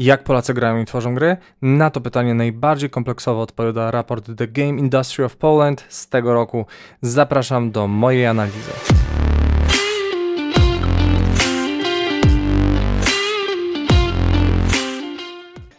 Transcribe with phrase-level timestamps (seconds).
[0.00, 1.36] Jak Polacy grają i tworzą gry?
[1.62, 6.66] Na to pytanie najbardziej kompleksowo odpowiada raport The Game Industry of Poland z tego roku.
[7.02, 8.70] Zapraszam do mojej analizy.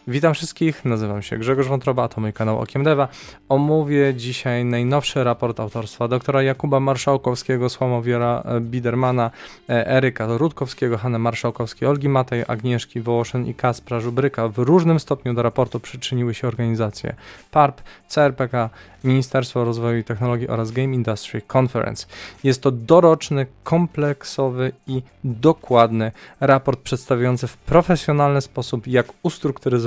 [0.08, 3.08] Witam wszystkich, nazywam się Grzegorz Wątroba, to mój kanał Okiem Deva.
[3.48, 9.30] Omówię dzisiaj najnowszy raport autorstwa doktora Jakuba Marszałkowskiego, Sławowiera e, Bidermana,
[9.68, 14.48] e, Eryka Rutkowskiego, Hanny Marszałkowskiej, Olgi Matej, Agnieszki Wołoszyn i Kaspra Żubryka.
[14.48, 17.14] W różnym stopniu do raportu przyczyniły się organizacje
[17.50, 18.70] PARP, CRPK,
[19.04, 22.06] Ministerstwo Rozwoju i Technologii oraz Game Industry Conference.
[22.44, 29.06] Jest to doroczny, kompleksowy i dokładny raport przedstawiający w profesjonalny sposób, jak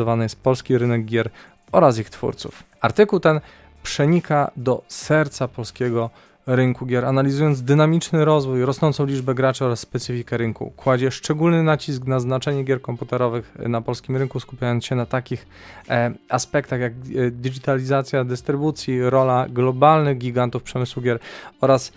[0.05, 1.29] ustrukturyzowany jest polski rynek gier
[1.71, 2.63] oraz ich twórców.
[2.81, 3.39] Artykuł ten
[3.83, 6.09] przenika do serca polskiego
[6.47, 10.73] rynku gier, analizując dynamiczny rozwój, rosnącą liczbę graczy oraz specyfikę rynku.
[10.75, 15.47] Kładzie szczególny nacisk na znaczenie gier komputerowych na polskim rynku, skupiając się na takich
[15.89, 21.19] e, aspektach jak e, digitalizacja dystrybucji, rola globalnych gigantów przemysłu gier
[21.61, 21.91] oraz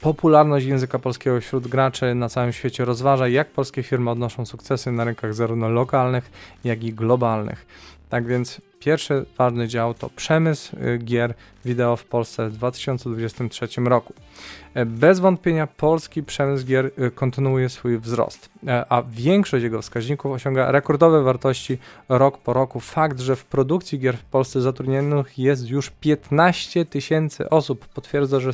[0.00, 5.04] popularność języka polskiego wśród graczy na całym świecie rozważa, jak polskie firmy odnoszą sukcesy na
[5.04, 6.30] rynkach zarówno lokalnych,
[6.64, 7.66] jak i globalnych.
[8.08, 14.14] Tak więc pierwszy ważny dział to przemysł y, gier wideo w Polsce w 2023 roku.
[14.74, 20.32] E, bez wątpienia polski przemysł gier y, kontynuuje swój wzrost, e, a większość jego wskaźników
[20.32, 22.80] osiąga rekordowe wartości rok po roku.
[22.80, 28.52] Fakt, że w produkcji gier w Polsce zatrudnionych jest już 15 tysięcy osób potwierdza, że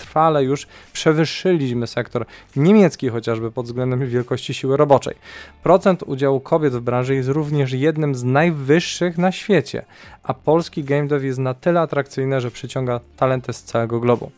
[0.00, 5.14] trwale już przewyższyliśmy sektor niemiecki chociażby pod względem wielkości siły roboczej.
[5.62, 9.84] Procent udziału kobiet w branży jest również jednym z najwyższych na świecie,
[10.22, 14.30] a polski game dev jest na tyle atrakcyjny, że przyciąga talenty z całego globu.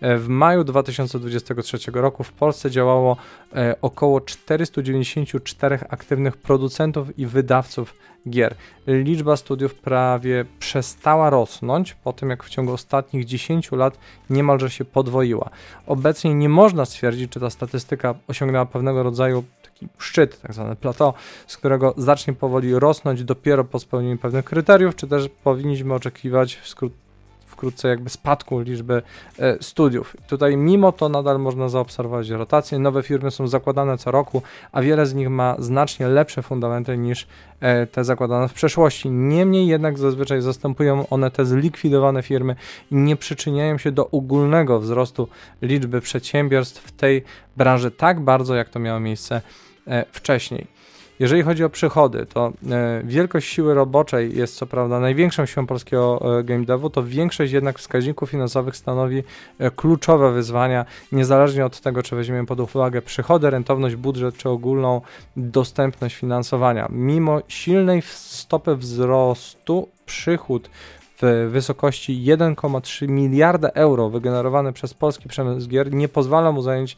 [0.00, 3.16] E, w maju 2023 roku w Polsce działało
[3.54, 7.94] e, około 494 aktywnych producentów i wydawców
[8.28, 8.54] gier.
[8.86, 13.98] Liczba studiów prawie przestała rosnąć po tym, jak w ciągu ostatnich 10 lat
[14.30, 15.50] niemalże się podwoiła.
[15.86, 21.12] Obecnie nie można stwierdzić, czy ta statystyka osiągnęła pewnego rodzaju taki szczyt, tak zwane plateau,
[21.46, 26.68] z którego zacznie powoli rosnąć dopiero po spełnieniu pewnych kryteriów, czy też powinniśmy oczekiwać w
[26.68, 26.92] skrót
[27.60, 29.02] wkrótce jakby spadku liczby
[29.38, 30.16] e, studiów.
[30.28, 32.78] Tutaj mimo to nadal można zaobserwować rotację.
[32.78, 37.26] Nowe firmy są zakładane co roku, a wiele z nich ma znacznie lepsze fundamenty niż
[37.60, 39.10] e, te zakładane w przeszłości.
[39.10, 42.56] Niemniej jednak zazwyczaj zastępują one te zlikwidowane firmy
[42.90, 45.28] i nie przyczyniają się do ogólnego wzrostu
[45.62, 47.24] liczby przedsiębiorstw w tej
[47.56, 49.40] branży tak bardzo, jak to miało miejsce
[49.86, 50.79] e, wcześniej.
[51.20, 56.38] Jeżeli chodzi o przychody, to e, wielkość siły roboczej jest co prawda największą siłą polskiego
[56.38, 59.22] e, game devu, to większość jednak wskaźników finansowych stanowi
[59.58, 65.00] e, kluczowe wyzwania, niezależnie od tego, czy weźmiemy pod uwagę przychody, rentowność, budżet, czy ogólną
[65.36, 66.88] dostępność finansowania.
[66.90, 70.70] Mimo silnej stopy wzrostu, przychód
[71.22, 76.96] w wysokości 1,3 miliarda euro wygenerowany przez polski przemysł gier nie pozwala mu zająć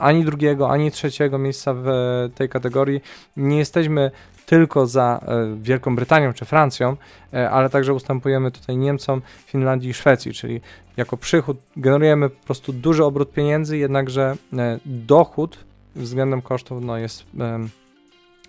[0.00, 1.86] ani drugiego, ani trzeciego miejsca w
[2.34, 3.00] tej kategorii.
[3.36, 4.10] Nie jesteśmy
[4.46, 6.96] tylko za e, Wielką Brytanią czy Francją,
[7.32, 10.60] e, ale także ustępujemy tutaj Niemcom, Finlandii i Szwecji, czyli
[10.96, 15.58] jako przychód generujemy po prostu duży obrót pieniędzy, jednakże e, dochód
[15.96, 17.24] względem kosztów no, jest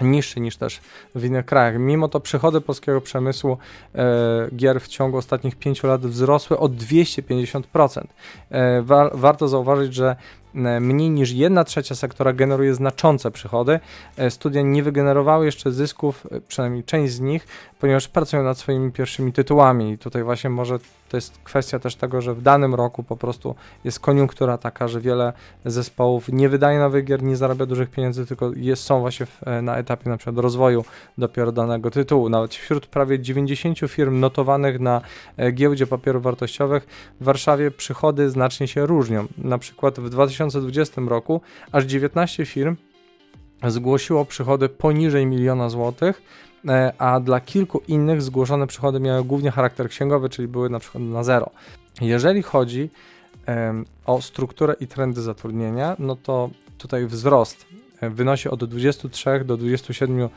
[0.01, 0.79] niższy niż też
[1.15, 1.79] w innych krajach.
[1.79, 3.57] Mimo to przychody polskiego przemysłu
[3.95, 8.03] e, gier w ciągu ostatnich 5 lat wzrosły o 250%.
[8.49, 13.79] E, wa warto zauważyć, że E, mniej niż 1 trzecia sektora generuje znaczące przychody.
[14.17, 17.47] E, studia nie wygenerowały jeszcze zysków, e, przynajmniej część z nich,
[17.79, 19.91] ponieważ pracują nad swoimi pierwszymi tytułami.
[19.91, 20.79] I tutaj właśnie może
[21.11, 25.01] to jest kwestia też tego, że w danym roku po prostu jest koniunktura taka, że
[25.01, 25.33] wiele
[25.65, 29.77] zespołów nie wydaje nowych gier, nie zarabia dużych pieniędzy, tylko jest, są właśnie w, na
[29.77, 30.85] etapie na przykład rozwoju
[31.17, 32.29] dopiero danego tytułu.
[32.29, 35.01] Nawet wśród prawie 90 firm notowanych na
[35.53, 36.87] giełdzie papierów wartościowych
[37.21, 39.27] w Warszawie przychody znacznie się różnią.
[39.37, 42.75] Na przykład w 2000 2020 roku aż 19 firm
[43.67, 46.50] zgłosiło przychody poniżej miliona złotych, e,
[46.97, 51.23] a dla kilku innych zgłoszone przychody miały głównie charakter księgowy, czyli były na przykład na
[51.23, 51.49] zero.
[52.01, 52.89] Jeżeli chodzi
[54.05, 57.65] o strukturę i trendy zatrudnienia, no to tutaj wzrost
[58.09, 60.29] wynosi od 23 do 27%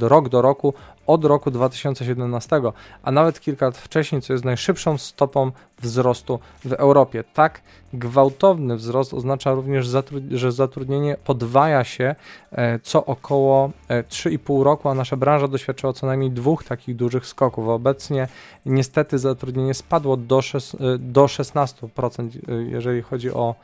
[0.00, 0.74] rok do roku
[1.06, 2.60] od roku 2017,
[3.02, 7.24] a nawet kilka lat wcześniej, co jest najszybszą stopą wzrostu w Europie.
[7.34, 7.62] Tak
[7.92, 9.86] gwałtowny wzrost oznacza również,
[10.30, 12.14] że zatrudnienie podwaja się
[12.52, 17.26] e, co około 3,5 e, roku, a nasza branża doświadczyła co najmniej dwóch takich dużych
[17.26, 17.68] skoków.
[17.68, 18.28] Obecnie
[18.66, 22.28] niestety zatrudnienie spadło do, e, do 16%,
[22.68, 23.54] jeżeli chodzi o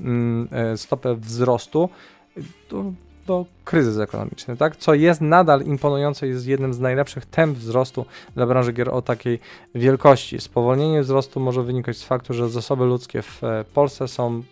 [0.00, 1.88] mm, stopę wzrostu
[2.68, 2.92] to
[3.26, 4.76] do kryzys ekonomiczny, tak?
[4.76, 9.40] Co jest nadal imponujące, jest jednym z najlepszych temp wzrostu dla branży gier o takiej
[9.74, 10.40] wielkości.
[10.40, 14.42] Spowolnienie wzrostu może wynikać z faktu, że zasoby ludzkie w e, Polsce są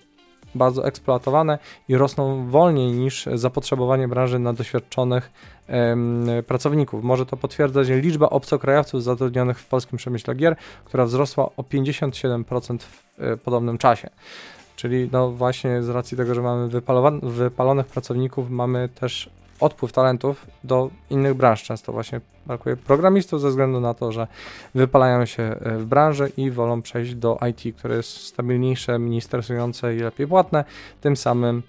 [0.54, 1.58] bardzo eksploatowane
[1.88, 5.30] i rosną wolniej niż zapotrzebowanie branży na doświadczonych
[5.66, 7.04] em, pracowników.
[7.04, 13.22] Może to potwierdzać liczba obcokrajowców zatrudnionych w polskim przemyśle gier, która wzrosła o 57% w
[13.22, 14.10] e, podobnym czasie.
[14.78, 16.68] Czyli no właśnie z racji tego, że mamy
[17.22, 19.30] wypalonych pracowników, mamy też
[19.60, 21.62] odpływ talentów do innych branż.
[21.62, 24.26] Często właśnie brakuje programistów ze względu na to, że
[24.74, 29.96] wypalają się e, w branży i wolą przejść do IT, które jest stabilniejsze, mniej stresujące
[29.96, 30.64] i lepiej płatne.
[31.00, 31.62] Tym samym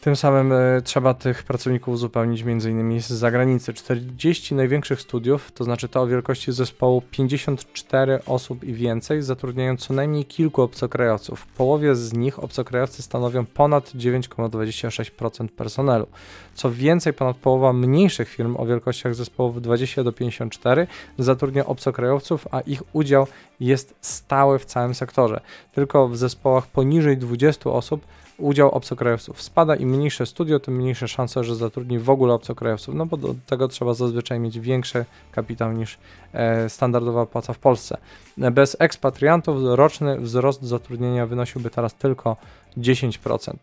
[0.00, 3.00] tym samym e, trzeba tych pracowników uzupełnić m.in.
[3.00, 3.72] z zagranicy.
[3.72, 9.94] 40 największych studiów, to znaczy to o wielkości zespołu 54 osób i więcej, zatrudniają co
[9.94, 11.40] najmniej kilku obcokrajowców.
[11.40, 16.06] W połowie z nich obcokrajowcy stanowią ponad 9,26% personelu.
[16.54, 20.86] Co więcej, ponad połowa mniejszych firm o wielkościach zespołów 20 do 54
[21.18, 23.26] zatrudnia obcokrajowców, a ich udział
[23.60, 25.40] jest stały w całym sektorze.
[25.72, 28.00] Tylko w zespołach poniżej 20 osób
[28.38, 29.76] udział obcokrajowców spada.
[29.76, 33.68] Im mniejsze studio, tym mniejsze szanse, że zatrudni w ogóle obcokrajowców, no bo do tego
[33.68, 35.98] trzeba zazwyczaj mieć większy kapitał niż
[36.32, 37.98] e, standardowa płaca w Polsce.
[38.36, 42.36] Bez ekspatriantów roczny wzrost zatrudnienia wynosiłby teraz tylko
[42.76, 43.54] 10%.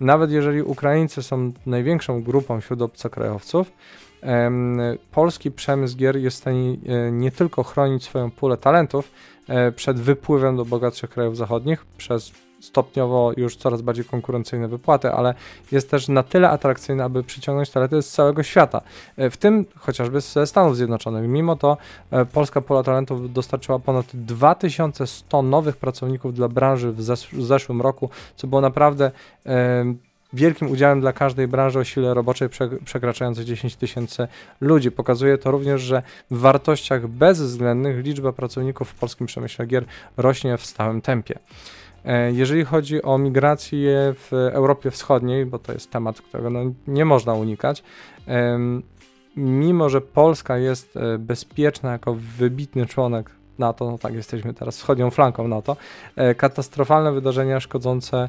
[0.00, 3.72] Nawet jeżeli Ukraińcy są największą grupą wśród obcokrajowców,
[5.12, 9.10] polski przemysł gier jest w stanie e, nie tylko chronić swoją pulę talentów
[9.48, 15.34] e, przed wypływem do bogatszych krajów zachodnich przez stopniowo już coraz bardziej konkurencyjne wypłaty, ale
[15.72, 18.80] jest też na tyle atrakcyjny, aby przyciągnąć talenty z całego świata,
[19.16, 21.28] e, w tym chociażby ze Stanów Zjednoczonych.
[21.28, 21.76] Mimo to
[22.10, 27.80] e, Polska Pola Talentów dostarczyła ponad 2100 nowych pracowników dla branży w, zesz w zeszłym
[27.80, 29.10] roku, co było naprawdę
[29.46, 29.94] e,
[30.32, 32.48] wielkim udziałem dla każdej branży o sile roboczej
[32.84, 34.28] przekraczającej 10 tysięcy
[34.60, 34.90] ludzi.
[34.90, 39.84] Pokazuje to również, że w wartościach bezwzględnych liczba pracowników w polskim przemyśle gier
[40.16, 41.38] rośnie w stałym tempie.
[42.04, 47.04] E, jeżeli chodzi o migrację w Europie Wschodniej, bo to jest temat, którego no nie
[47.04, 47.82] można unikać,
[49.36, 55.10] mimo że Polska jest e, bezpieczna jako wybitny członek NATO, no tak, jesteśmy teraz wschodnią
[55.10, 55.76] flanką NATO,
[56.16, 58.28] e, katastrofalne wydarzenia szkodzące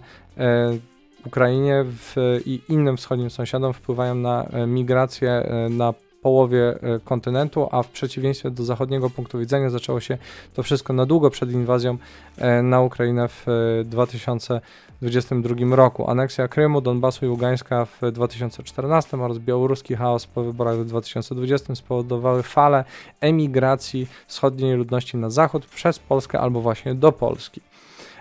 [1.25, 7.87] Ukrainie w, i innym wschodnim sąsiadom wpływają na migrację na połowie e, kontynentu, a w
[7.87, 10.17] przeciwieństwie do zachodniego punktu widzenia zaczęło się
[10.53, 11.97] to wszystko na długo przed inwazją
[12.37, 13.45] e, na Ukrainę w
[13.85, 16.09] 2022 e, roku.
[16.09, 22.43] Aneksja Krymu, Donbasu i Ługańska w 2014 oraz białoruski chaos po wyborach w 2020 spowodowały
[22.43, 22.83] falę
[23.21, 27.61] emigracji wschodniej ludności na zachód przez Polskę albo właśnie do Polski.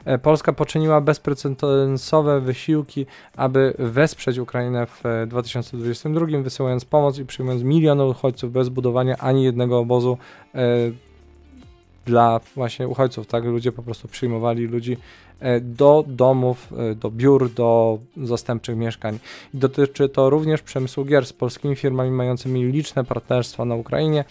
[0.08, 3.06] E, Polska poczyniła bezprecedensowe wysiłki,
[3.36, 9.44] aby wesprzeć Ukrainę w 2022, e, wysyłając pomoc i przyjmując miliony uchodźców bez budowania ani
[9.44, 10.18] jednego obozu
[10.54, 10.58] e,
[12.06, 13.44] dla właśnie uchodźców, tak?
[13.44, 14.96] Ludzie po prostu przyjmowali ludzi
[15.60, 19.18] do domów, do biur, do zastępczych mieszkań.
[19.54, 24.24] Dotyczy to również przemysłu gier z polskimi firmami mającymi liczne partnerstwa na Ukrainie,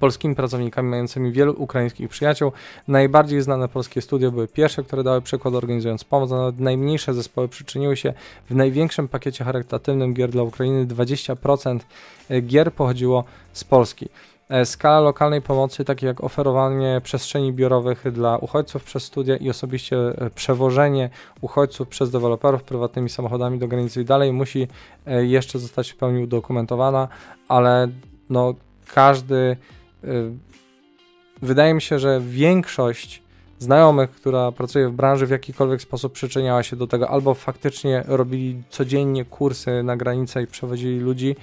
[0.00, 2.52] polskimi pracownikami mającymi wielu ukraińskich przyjaciół.
[2.88, 7.48] Najbardziej znane polskie studia były pierwsze, które dały przykład organizując pomoc, a nawet najmniejsze zespoły
[7.48, 8.12] przyczyniły się
[8.50, 10.86] w największym pakiecie charytatywnym gier dla Ukrainy.
[10.86, 11.78] 20%
[12.28, 14.08] e, gier pochodziło z Polski.
[14.48, 19.96] E, skala lokalnej pomocy, takie jak oferowanie przestrzeni biurowych dla uchodźców przez studia i osobiście
[19.96, 24.68] e, przewożenie uchodźców przez deweloperów prywatnymi samochodami do granicy i dalej musi
[25.06, 27.08] jeszcze zostać w pełni udokumentowana,
[27.48, 27.88] ale
[28.30, 28.54] no
[28.94, 29.56] każdy.
[30.04, 30.32] Y,
[31.42, 33.22] wydaje mi się, że większość
[33.58, 38.62] znajomych, która pracuje w branży, w jakikolwiek sposób przyczyniała się do tego, albo faktycznie robili
[38.70, 41.36] codziennie kursy na granicę i przewozili ludzi,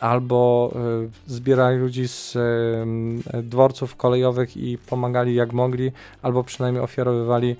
[0.00, 0.72] albo
[1.04, 2.36] y, zbierali ludzi z
[3.42, 7.56] dworców kolejowych i pomagali jak mogli, albo przynajmniej ofiarowywali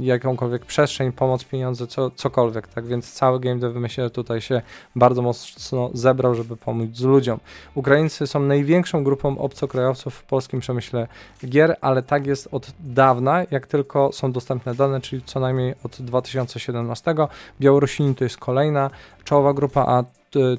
[0.00, 4.62] jakąkolwiek przestrzeń, pomoc, pieniądze, co, cokolwiek, tak więc cały game dev myślę, tutaj się
[4.96, 7.40] bardzo mocno zebrał, żeby pomóc ludziom.
[7.74, 11.08] Ukraińcy są największą grupą obcokrajowców w polskim przemyśle
[11.46, 16.02] gier, ale tak jest od dawna, jak tylko są dostępne dane, czyli co najmniej od
[16.02, 17.14] 2017.
[17.60, 18.90] Białorusini to jest kolejna
[19.24, 20.04] czołowa grupa, a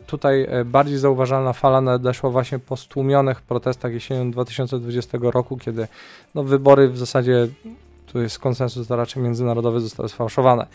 [0.08, 5.88] tutaj e, bardziej zauważalna fala nadeszła właśnie po stłumionych protestach jesienią 2020 roku, kiedy
[6.36, 7.48] no, wybory w zasadzie
[8.14, 10.68] tu jest konsensus, to raczej międzynarodowy zostały sfałszowane.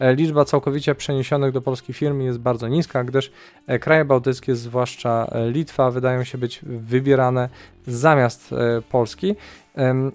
[0.00, 3.32] E, liczba całkowicie przeniesionych do Polski firm jest bardzo niska, gdyż
[3.66, 7.48] e, kraje bałtyckie, zwłaszcza e, Litwa, wydają się być wybierane
[7.86, 8.54] zamiast
[8.90, 9.34] Polski.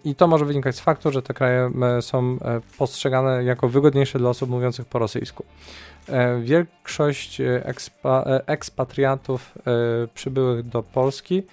[0.06, 2.38] I to może wynikać z faktu, że te kraje są
[2.78, 5.44] postrzegane jako wygodniejsze dla osób mówiących po rosyjsku.
[6.42, 9.54] Większość ekspa, ekspatriatów
[10.14, 11.44] przybyłych do Polski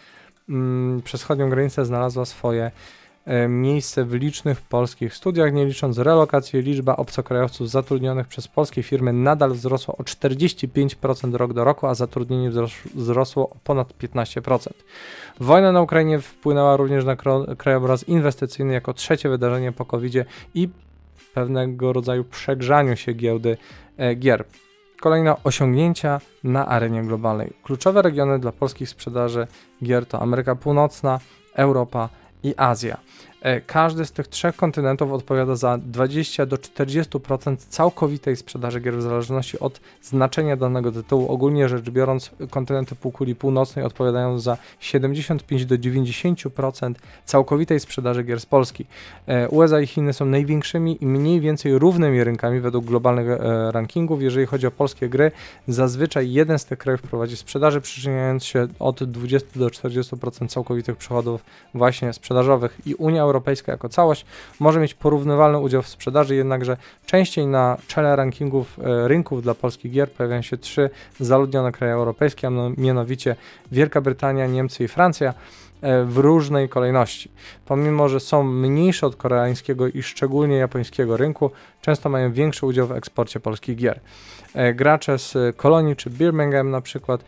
[1.04, 2.71] przez wschodnią granicę znalazła swoje E,
[3.49, 9.52] miejsce w licznych polskich studiach, nie licząc relokacji, liczba obcokrajowców zatrudnionych przez polskie firmy nadal
[9.52, 12.50] wzrosła o 45% rok do roku, a zatrudnienie
[12.95, 14.69] wzrosło o ponad 15%.
[15.40, 17.16] Wojna na Ukrainie wpłynęła również na
[17.59, 20.14] krajobraz inwestycyjny jako trzecie wydarzenie po covid
[20.54, 20.69] i
[21.35, 23.57] pewnego rodzaju przegrzaniu się giełdy
[23.97, 24.45] e, gier.
[25.00, 27.52] Kolejne osiągnięcia na arenie globalnej.
[27.62, 29.47] Kluczowe regiony dla polskich sprzedaży
[29.83, 31.21] gier to Ameryka Północna,
[31.54, 32.09] Europa,
[32.45, 32.99] i Azja.
[33.45, 39.03] E, każdy z tych trzech kontynentów odpowiada za 20 do 40% całkowitej sprzedaży gier w
[39.03, 41.29] zależności od znaczenia danego tytułu.
[41.29, 48.47] Ogólnie rzecz biorąc, kontynenty półkuli północnej odpowiadają za 75 do 90% całkowitej sprzedaży gier z
[48.47, 48.87] Polski.
[49.27, 54.23] E, USA i Chiny są największymi i mniej więcej równymi rynkami według globalnych e, rankingów.
[54.23, 55.31] Jeżeli chodzi o polskie gry,
[55.69, 61.45] zazwyczaj jeden z tych krajów prowadzi sprzedaży, przyczyniając się od 20 do 40% całkowitych przychodów
[61.75, 64.26] właśnie sprzedażowych i Unia Europejska Europejska jako całość
[64.61, 66.76] może mieć porównywalny udział w sprzedaży, jednakże
[67.07, 72.47] częściej na czele rankingów e, rynków dla polskich gier pojawiają się trzy zaludnione kraje europejskie,
[72.47, 73.37] a mianowicie
[73.73, 75.35] Wielka Brytania, Niemcy i Francja
[76.07, 77.31] w różnej kolejności.
[77.67, 81.50] Pomimo, że są mniejsze od koreańskiego i szczególnie japońskiego rynku,
[81.81, 84.00] często mają większy udział w eksporcie polskich gier.
[84.55, 87.25] E, gracze z Kolonii czy Birmingham na przykład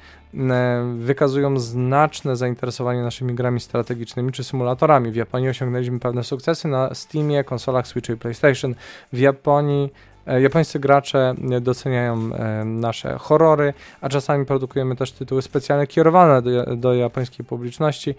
[0.98, 5.10] wykazują znaczne zainteresowanie naszymi grami strategicznymi czy symulatorami.
[5.10, 8.74] W Japonii osiągnęliśmy pewne sukcesy na Steamie, konsolach Switch i PlayStation.
[9.12, 12.30] W Japonii e, Japońscy gracze doceniają
[12.64, 18.14] nasze horrory, a czasami produkujemy też tytuły specjalne kierowane do, do japońskiej publiczności.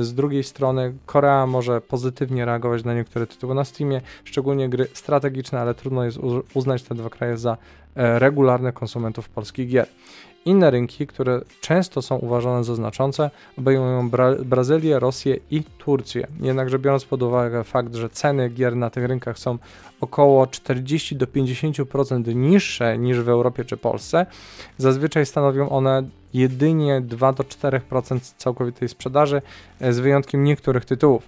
[0.00, 5.60] Z drugiej strony Korea może pozytywnie reagować na niektóre tytuły na Steamie, szczególnie gry strategiczne,
[5.60, 6.18] ale trudno jest
[6.54, 7.56] uznać te dwa kraje za
[7.96, 9.86] e, regularnych konsumentów polskich gier.
[10.44, 16.26] Inne rynki, które często są uważane za znaczące, obejmują Bra Brazylię, Rosję i Turcję.
[16.40, 19.58] Jednakże biorąc pod uwagę fakt, że ceny gier na tych rynkach są
[20.00, 24.26] około 40 do 50% niższe niż w Europie czy Polsce,
[24.78, 26.02] zazwyczaj stanowią one
[26.34, 29.42] jedynie 2 do 4% całkowitej sprzedaży,
[29.80, 31.22] e, z wyjątkiem niektórych tytułów.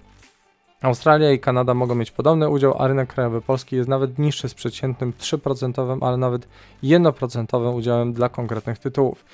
[0.85, 4.53] Australia i Kanada mogą mieć podobny udział, a rynek krajowy Polski jest nawet niższy z
[4.53, 6.47] przeciętnym 3%, ale nawet
[6.83, 9.25] 1% udziałem dla konkretnych tytułów.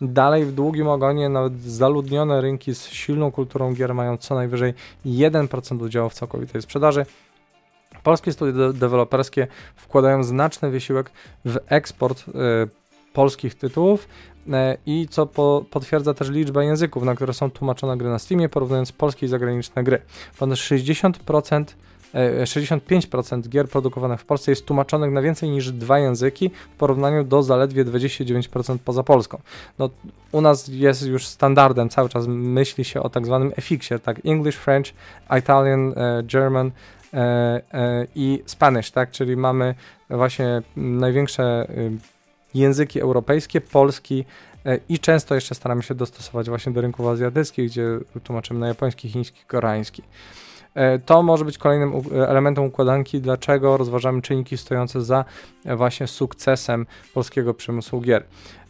[0.00, 4.74] Dalej w długim ogonie nawet zaludnione rynki z silną kulturą gier mają co najwyżej
[5.06, 7.06] 1% udziału w całkowitej sprzedaży.
[8.02, 9.46] Polskie studia deweloperskie
[9.76, 11.10] wkładają znaczny wysiłek
[11.44, 12.32] w eksport y,
[13.14, 14.08] polskich tytułów,
[14.52, 18.48] E, i co po, potwierdza też liczba języków, na które są tłumaczone gry na Steamie,
[18.48, 20.00] porównując polskie i zagraniczne gry.
[20.38, 21.64] Ponad 60%
[22.44, 27.24] 65% e, gier produkowanych w Polsce jest tłumaczonych na więcej niż dwa języki w porównaniu
[27.24, 29.40] do zaledwie 29% poza Polską.
[29.78, 29.90] No,
[30.32, 34.56] u nas jest już standardem, cały czas myśli się o tak zwanym EFIX-ie, tak English,
[34.56, 34.86] French,
[35.38, 36.70] Italian, e, German
[38.14, 39.74] i Spanish, tak, czyli mamy
[40.10, 42.13] właśnie największe y,
[42.54, 44.24] języki europejskie, polski
[44.66, 49.08] e, i często jeszcze staramy się dostosować właśnie do rynków azjatyckich, gdzie tłumaczymy na japoński,
[49.08, 50.02] chiński, koreański.
[50.74, 55.24] E, to może być kolejnym elementem układanki, dlaczego rozważamy czynniki stojące za
[55.64, 58.24] e, właśnie sukcesem polskiego przemysłu gier.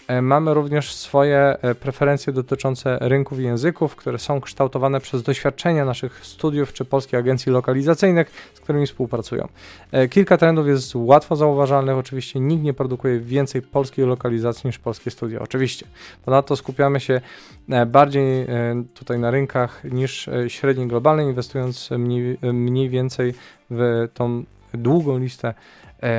[0.09, 5.85] E, mamy również swoje e, preferencje dotyczące rynków i języków, które są kształtowane przez doświadczenia
[5.85, 9.49] naszych studiów czy polskich agencji lokalizacyjnych, z którymi współpracują.
[9.93, 11.97] E, kilka trendów jest łatwo zauważalnych.
[11.97, 15.41] Oczywiście nikt nie produkuje więcej polskiej lokalizacji niż polskie studia.
[15.41, 15.87] Oczywiście.
[16.25, 17.21] Ponadto skupiamy się
[17.87, 18.47] bardziej
[18.95, 23.35] tutaj na rynkach niż średniej globalnej, inwestując mniej, mniej więcej
[23.71, 24.45] w tą
[24.75, 25.55] długą listę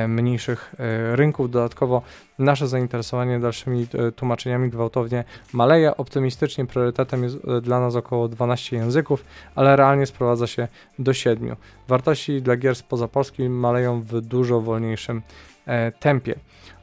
[0.08, 1.50] mniejszych e, rynków.
[1.50, 2.02] Dodatkowo
[2.38, 5.96] nasze zainteresowanie dalszymi e, tłumaczeniami gwałtownie maleje.
[5.96, 9.24] Optymistycznie priorytetem jest dla nas około 12 języków,
[9.54, 11.56] ale realnie sprowadza się do 7.
[11.88, 15.22] Wartości dla gier spoza Polski maleją w dużo wolniejszym
[16.00, 16.34] tempie.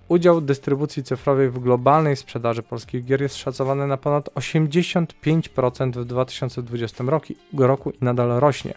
[0.08, 7.04] Udział dystrybucji cyfrowej w globalnej sprzedaży polskich gier jest szacowany na ponad 85% w 2020
[7.08, 8.74] roku, roku i nadal rośnie.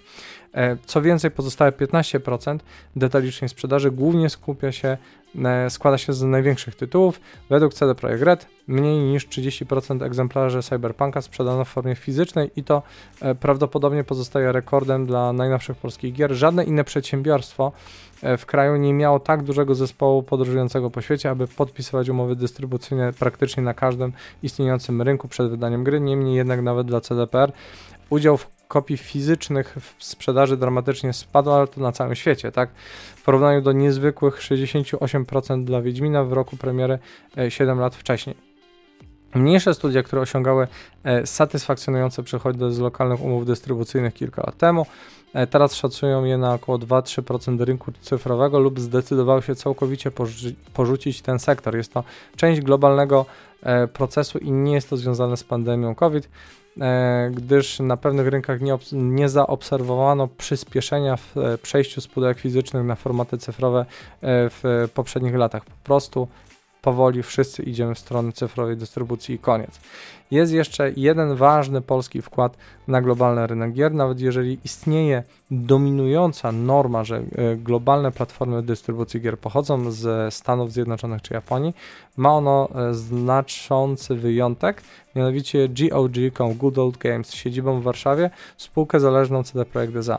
[0.86, 2.58] Co więcej, pozostałe 15%
[2.96, 4.96] detalicznej sprzedaży głównie skupia się,
[5.68, 7.20] składa się z największych tytułów.
[7.50, 12.82] Według CD Projekt Red mniej niż 30% egzemplarzy Cyberpunka sprzedano w formie fizycznej i to
[13.40, 16.32] prawdopodobnie pozostaje rekordem dla najnowszych polskich gier.
[16.32, 17.72] Żadne inne przedsiębiorstwo
[18.22, 23.12] E, w kraju nie miało tak dużego zespołu podróżującego po świecie, aby podpisywać umowy dystrybucyjne
[23.12, 26.00] praktycznie na każdym istniejącym rynku przed wydaniem gry.
[26.00, 27.52] Niemniej jednak nawet dla CDPR
[28.10, 32.70] udział w kopii fizycznych w sprzedaży dramatycznie spadł, ale to na całym świecie, tak?
[33.16, 36.98] W porównaniu do niezwykłych 68% dla Wiedźmina w roku premiery
[37.48, 38.36] 7 e, lat wcześniej.
[39.34, 40.68] Mniejsze studia, które osiągały
[41.04, 44.86] e, satysfakcjonujące przychody z lokalnych umów dystrybucyjnych kilka lat temu,
[45.36, 51.22] E, teraz szacują je na około 2-3% rynku cyfrowego lub zdecydowały się całkowicie porzuci porzucić
[51.22, 51.76] ten sektor.
[51.76, 52.04] Jest to
[52.36, 53.26] część globalnego
[53.92, 56.28] procesu i nie jest to związane z pandemią COVID,
[57.30, 63.38] gdyż na pewnych rynkach nie, nie zaobserwowano przyspieszenia w przejściu z pudełek fizycznych na formaty
[63.38, 63.86] cyfrowe
[64.22, 65.64] w poprzednich latach.
[65.64, 66.28] Po prostu
[66.86, 69.80] powoli wszyscy idziemy w stronę cyfrowej dystrybucji i koniec.
[70.30, 72.56] Jest jeszcze jeden ważny polski wkład
[72.88, 79.38] na globalny rynek gier, nawet jeżeli istnieje dominująca norma, że e, globalne platformy dystrybucji gier
[79.38, 81.74] pochodzą z Stanów Zjednoczonych czy Japonii,
[82.16, 84.82] ma ono e, znaczący wyjątek,
[85.16, 90.18] mianowicie GOG, Good Old Games z siedzibą w Warszawie, spółkę zależną CD Projekt SA.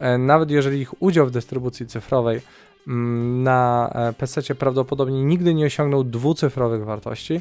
[0.00, 2.40] E, nawet jeżeli ich udział w dystrybucji cyfrowej
[2.86, 7.40] na PC prawdopodobnie nigdy nie osiągnął dwucyfrowych wartości,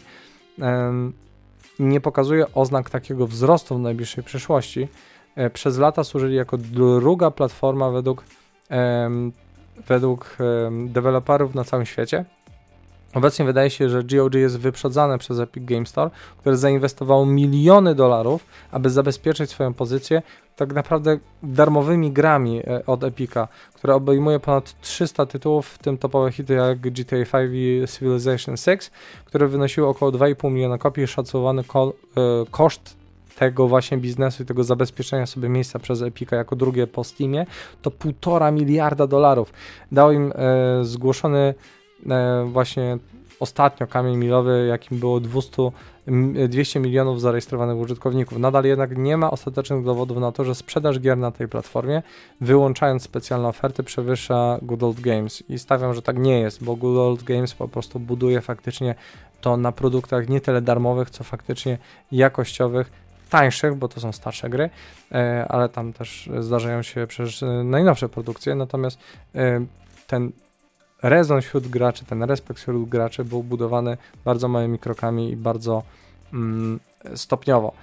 [1.79, 4.87] nie pokazuje oznak takiego wzrostu w najbliższej przyszłości.
[5.35, 8.23] E, przez lata służyli jako druga platforma według,
[9.87, 10.37] według
[10.87, 12.25] deweloperów na całym świecie.
[13.13, 18.45] Obecnie wydaje się, że GOG jest wyprzedzane przez Epic Game Store, które zainwestowało miliony dolarów,
[18.71, 20.21] aby zabezpieczyć swoją pozycję
[20.55, 26.31] tak naprawdę darmowymi grami e, od Epica, które obejmuje ponad 300 tytułów, w tym topowe
[26.31, 28.91] hity jak GTA 5 i Civilization 6,
[29.25, 31.07] które wynosiły około 2,5 miliona kopii.
[31.07, 33.01] Szacowany ko e, koszt
[33.35, 37.45] tego właśnie biznesu i tego zabezpieczenia sobie miejsca przez Epica jako drugie po Steamie
[37.81, 39.53] to 1,5 miliarda dolarów.
[39.91, 41.53] Dał im e, zgłoszony
[42.45, 42.97] właśnie
[43.41, 45.71] ostatnio kamień milowy, jakim było 200,
[46.49, 48.37] 200 milionów zarejestrowanych użytkowników.
[48.37, 52.03] Nadal jednak nie ma ostatecznych dowodów na to, że sprzedaż gier na tej platformie,
[52.41, 55.43] wyłączając specjalne oferty, przewyższa Good Old Games.
[55.49, 58.95] I stawiam, że tak nie jest, bo Good Old Games po prostu buduje faktycznie
[59.41, 61.77] to na produktach nie tyle darmowych, co faktycznie
[62.11, 62.91] jakościowych,
[63.29, 64.69] tańszych, bo to są starsze gry,
[65.11, 68.99] e, ale tam też zdarzają się przecież najnowsze produkcje, natomiast
[69.35, 69.65] e,
[70.07, 70.31] ten
[71.01, 75.83] rezon wśród graczy, ten respekt wśród graczy był budowany bardzo małymi krokami i bardzo
[76.33, 76.79] mm,
[77.15, 77.73] stopniowo.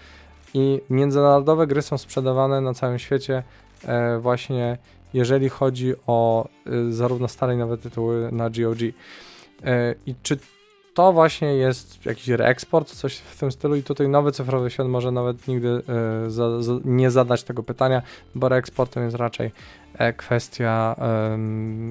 [0.54, 3.42] I międzynarodowe gry są sprzedawane na całym świecie
[3.84, 4.78] e, właśnie
[5.14, 8.78] jeżeli chodzi o e, zarówno stare i nowe tytuły na GOG.
[9.64, 10.38] E, I czy
[10.98, 15.12] to właśnie jest jakiś reeksport, coś w tym stylu i tutaj nowy cyfrowy świat może
[15.12, 15.68] nawet nigdy
[16.26, 18.02] y, za, za, nie zadać tego pytania,
[18.34, 19.50] bo reeksportem jest raczej
[19.98, 20.96] e, kwestia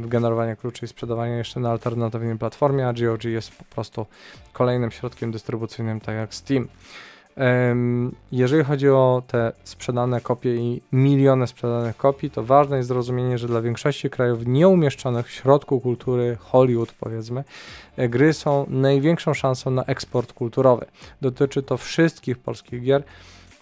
[0.01, 4.05] generowania kluczy i sprzedawania jeszcze na alternatywnej platformie, a GOG jest po prostu
[4.53, 6.67] kolejnym środkiem dystrybucyjnym, tak jak Steam.
[8.31, 13.47] Jeżeli chodzi o te sprzedane kopie i miliony sprzedanych kopii, to ważne jest zrozumienie, że
[13.47, 17.43] dla większości krajów nieumieszczonych w środku kultury Hollywood, powiedzmy,
[17.97, 20.85] e, gry są największą szansą na eksport kulturowy.
[21.21, 23.03] Dotyczy to wszystkich polskich gier,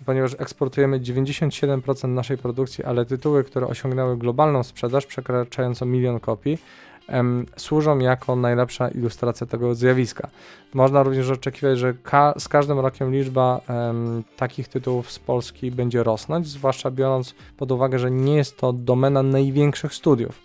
[0.05, 6.57] ponieważ eksportujemy 97% naszej produkcji, ale tytuły, które osiągnęły globalną sprzedaż przekraczającą milion kopii,
[7.57, 10.29] służą jako najlepsza ilustracja tego zjawiska.
[10.73, 13.61] Można również oczekiwać, że ka z każdym rokiem liczba
[14.37, 19.23] takich tytułów z Polski będzie rosnąć, zwłaszcza biorąc pod uwagę, że nie jest to domena
[19.23, 20.41] największych studiów.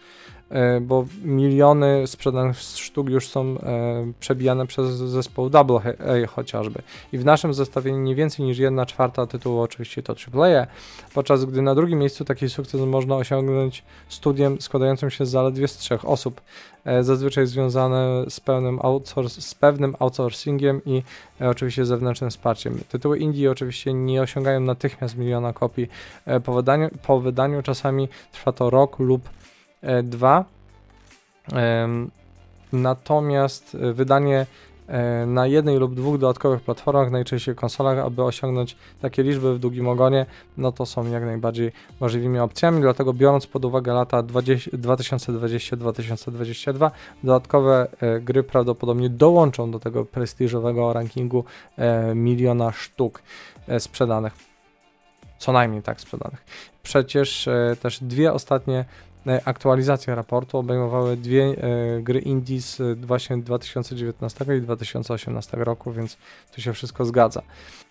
[0.51, 6.83] E, bo miliony sprzedanych sztuk już są e, przebijane przez zespół Double A chociażby.
[7.13, 10.67] I w naszym zestawieniu nie więcej niż jedna czwarta tytułu oczywiście to AAA,
[11.15, 16.09] podczas gdy na drugim miejscu taki sukces można osiągnąć studiem składającym się zaledwie z trzech
[16.09, 16.41] osób,
[16.85, 18.81] e, zazwyczaj związane z, pełnym
[19.29, 21.03] z pewnym outsourcingiem i
[21.41, 22.79] oczywiście zewnętrznym wsparciem.
[22.89, 25.89] Tytuły indie oczywiście nie osiągają natychmiast miliona kopii
[26.45, 29.23] po wydaniu, po wydaniu czasami trwa to rok lub
[30.03, 30.45] 2.
[31.53, 31.89] E,
[32.73, 34.47] natomiast e, wydanie
[34.89, 39.89] e, na jednej lub dwóch dodatkowych platformach, najczęściej konsolach, aby osiągnąć takie liczby w długim
[39.89, 46.91] ogonie, no to są jak najbardziej możliwymi opcjami, dlatego biorąc pod uwagę lata 2020-2022,
[47.25, 47.89] dodatkowe
[48.21, 51.45] gry prawdopodobnie dołączą do tego prestiżowego rankingu
[52.15, 53.23] miliona sztuk
[53.79, 54.51] sprzedanych.
[55.39, 56.45] co najmniej tak sprzedanych.
[56.83, 57.49] Przecież
[57.81, 58.85] też dwie ostatnie
[59.45, 61.57] aktualizacje raportu obejmowały dwie
[62.01, 66.17] gry indie z właśnie 2019 i 2018 roku, więc
[66.55, 67.43] tu się wszystko zgadza.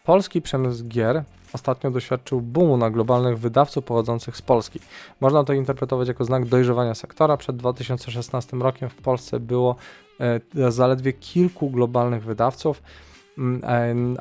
[0.03, 4.79] Polski przemysł gier ostatnio doświadczył boomu na globalnych wydawców pochodzących z Polski.
[5.21, 7.37] Można to interpretować jako znak dojrzewania sektora.
[7.37, 9.75] Przed 2016 rokiem w Polsce było
[10.19, 12.81] e, zaledwie kilku globalnych wydawców,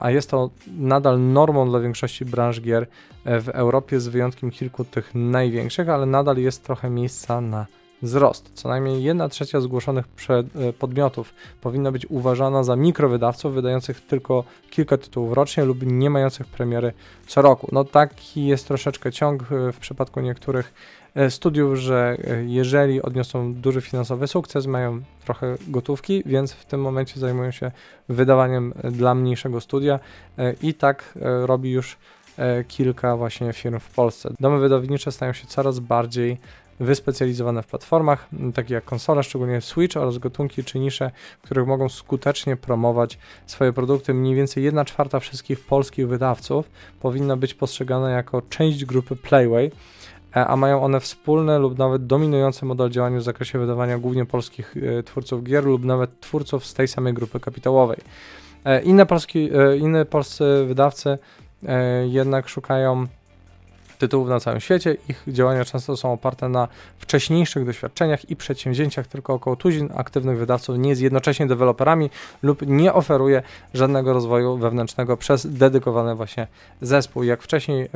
[0.01, 2.87] a jest to nadal normą dla większości branż gier
[3.25, 7.67] e, w Europie, z wyjątkiem kilku tych największych, ale nadal jest trochę miejsca na
[8.03, 8.51] wzrost.
[8.55, 14.97] Co najmniej 1 trzecia zgłoszonych e, podmiotów powinna być uważana za mikrowydawców wydających tylko kilka
[14.97, 16.93] tytułów rocznie lub nie mających premiery
[17.27, 17.69] co roku.
[17.73, 20.75] No taki jest troszeczkę ciąg e, w przypadku niektórych
[21.29, 27.51] studiów, że jeżeli odniosą duży finansowy sukces, mają trochę gotówki, więc w tym momencie zajmują
[27.51, 27.71] się
[28.09, 30.01] wydawaniem dla mniejszego studia
[30.63, 31.97] i tak robi już
[32.69, 34.35] kilka właśnie firm w Polsce.
[34.41, 36.39] Domy wydawnicze stają się coraz bardziej
[36.81, 41.11] wyspecjalizowane w platformach, takie jak konsole, szczególnie Switch oraz gatunki czy nisze,
[41.43, 44.15] których mogą skutecznie promować swoje produkty.
[44.15, 49.71] Mniej więcej 1 czwarta wszystkich polskich wydawców powinna być postrzegana jako część grupy Playway, e,
[50.33, 55.03] a mają one wspólny lub nawet dominujący model działania w zakresie wydawania głównie polskich e,
[55.03, 57.99] twórców gier lub nawet twórców z tej samej grupy kapitałowej.
[58.65, 61.19] E, inne, polski, inne polscy wydawcy
[62.09, 63.07] jednak szukają
[63.99, 64.97] tytułów na całym świecie.
[65.09, 69.07] Ich działania często są oparte na wcześniejszych doświadczeniach i przedsięwzięciach.
[69.07, 72.11] Tylko około tuzin aktywnych wydawców nie jest jednocześnie deweloperami
[72.43, 73.43] lub nie oferuje
[73.75, 76.47] żadnego rozwoju wewnętrznego przez dedykowany właśnie
[76.81, 77.23] zespół.
[77.23, 77.89] Jak wcześniej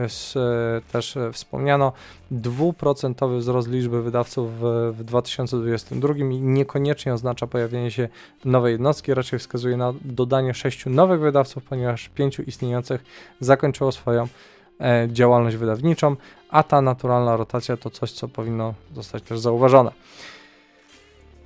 [0.93, 1.93] też wspomniano,
[2.31, 8.09] dwuprocentowy wzrost liczby wydawców w, w 2022 niekoniecznie oznacza pojawienie się
[8.45, 13.05] nowej jednostki, raczej wskazuje na dodanie sześciu nowych wydawców, ponieważ pięciu istniejących
[13.41, 14.62] zakończyło swoją E,
[15.09, 16.17] działalność wydawniczą,
[16.51, 19.91] a ta naturalna rotacja to coś, co powinno zostać też zauważone.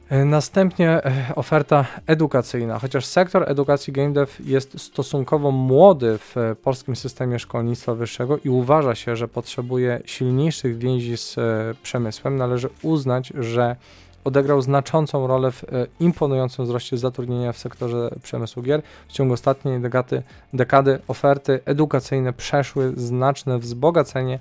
[0.08, 2.78] E, następnie e, oferta edukacyjna.
[2.78, 8.94] Chociaż sektor edukacji game dev jest stosunkowo młody w polskim systemie szkolnictwa wyższego i uważa
[8.94, 11.36] się, że potrzebuje silniejszych więzi z
[11.82, 13.76] przemysłem, należy uznać, że
[14.26, 18.82] odegrał znaczącą rolę w e, imponującym wzroście zatrudnienia w sektorze przemysłu gier.
[19.08, 24.38] W ciągu ostatniej dekady, dekady oferty edukacyjne przeszły znaczne wzbogacenie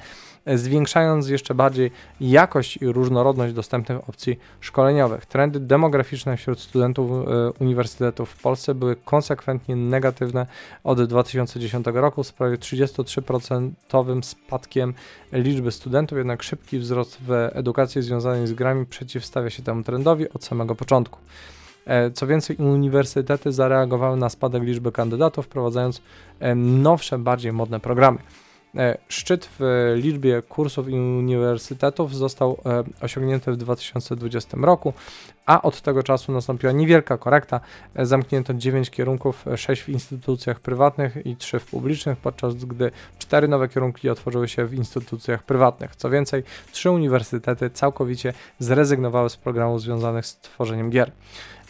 [0.54, 5.26] zwiększając jeszcze bardziej jakość i różnorodność dostępnych opcji szkoleniowych.
[5.26, 10.46] Trendy demograficzne wśród studentów e, uniwersytetów w Polsce były konsekwentnie negatywne
[10.84, 14.94] od 2010 roku z prawie 33% spadkiem
[15.32, 20.44] liczby studentów, jednak szybki wzrost w edukacji związanej z grami przeciwstawia się temu trendowi od
[20.44, 21.20] samego początku.
[21.86, 26.02] E, co więcej, uniwersytety zareagowały na spadek liczby kandydatów, wprowadzając
[26.40, 28.18] e, nowsze, bardziej modne programy.
[28.78, 34.94] E, szczyt w liczbie kursów i uniwersytetów został e, osiągnięty w 2020 roku,
[35.46, 37.60] a od tego czasu nastąpiła niewielka korekta.
[37.96, 43.48] E, zamknięto 9 kierunków, 6 w instytucjach prywatnych i 3 w publicznych, podczas gdy 4
[43.48, 45.96] nowe kierunki otworzyły się w instytucjach prywatnych.
[45.96, 51.12] Co więcej, 3 uniwersytety całkowicie zrezygnowały z programów związanych z tworzeniem gier.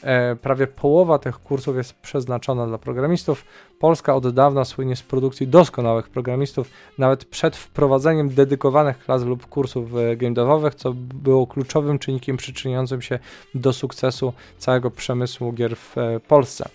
[0.06, 3.46] E, prawie połowa tych kursów jest przeznaczona dla programistów.
[3.80, 9.96] Polska od dawna słynie z produkcji doskonałych programistów, nawet przed wprowadzeniem dedykowanych klas lub kursów
[9.96, 13.20] e, game devowych, co było kluczowym czynnikiem przyczyniającym się
[13.56, 16.70] do sukcesu całego przemysłu gier w e, Polsce.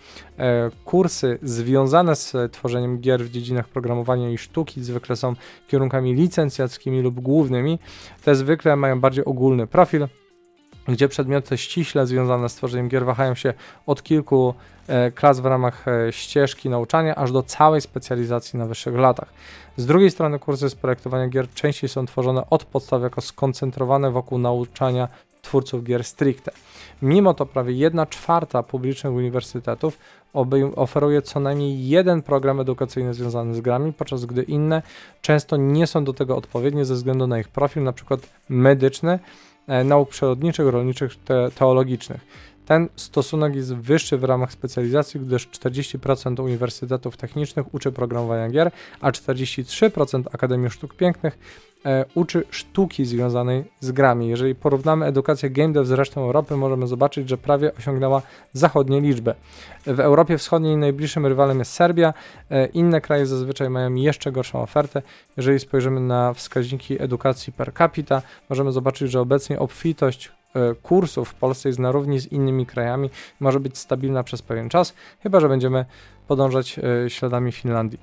[0.84, 5.34] Kursy związane z tworzeniem gier w dziedzinach programowania i sztuki zwykle są
[5.68, 7.78] kierunkami licencjackimi lub głównymi.
[8.24, 10.06] Te zwykle mają bardziej ogólny profil,
[10.88, 13.54] gdzie przedmioty ściśle związane z tworzeniem gier wahają się
[13.86, 14.54] od kilku
[14.88, 19.28] e, klas w ramach e, ścieżki nauczania, aż do całej specjalizacji na wyższych latach.
[19.76, 24.38] Z drugiej strony kursy z projektowania gier częściej są tworzone od podstaw jako skoncentrowane wokół
[24.38, 25.08] nauczania
[25.42, 26.52] twórców gier stricte.
[27.02, 29.98] Mimo to prawie 1 czwarta publicznych uniwersytetów
[30.76, 34.82] oferuje co najmniej jeden program edukacyjny związany z grami, podczas gdy inne
[35.22, 38.16] często nie są do tego odpowiednie ze względu na ich profil, np.
[38.48, 39.18] medyczny,
[39.84, 42.20] nauk przyrodniczych, rolniczych, te, teologicznych.
[42.66, 49.10] Ten stosunek jest wyższy w ramach specjalizacji, gdyż 40% uniwersytetów technicznych uczy programowania gier, a
[49.10, 51.69] 43% Akademii Sztuk Pięknych e,
[52.14, 54.28] uczy sztuki związanej z grami.
[54.28, 59.34] Jeżeli porównamy edukację game dev z resztą Europy, możemy zobaczyć, że prawie osiągnęła zachodnie liczby.
[59.86, 62.14] W Europie Wschodniej najbliższym rywalem jest Serbia,
[62.50, 65.02] e, inne kraje zazwyczaj mają jeszcze gorszą ofertę.
[65.36, 71.34] Jeżeli spojrzymy na wskaźniki edukacji per capita, możemy zobaczyć, że obecnie obfitość E, kursów w
[71.34, 75.48] Polsce jest na równi z innymi krajami, może być stabilna przez pewien czas, chyba że
[75.48, 75.84] będziemy
[76.28, 78.00] podążać e, śladami Finlandii.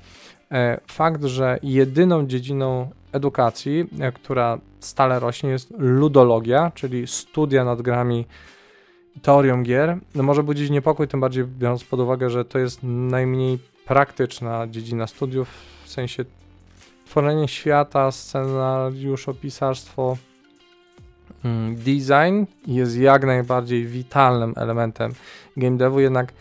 [0.51, 7.82] E, fakt, że jedyną dziedziną edukacji, e, która stale rośnie, jest ludologia, czyli studia nad
[7.82, 8.25] grami
[9.21, 13.60] teorią gier, no może budzić niepokój, tym bardziej biorąc pod uwagę, że to jest najmniej
[13.86, 15.49] praktyczna dziedzina studiów,
[15.86, 16.25] w sensie
[17.06, 20.17] tworzenie świata, scenariuszopisarstwo,
[21.45, 25.13] mm, design jest jak najbardziej witalnym elementem
[25.58, 26.34] game devu, jednak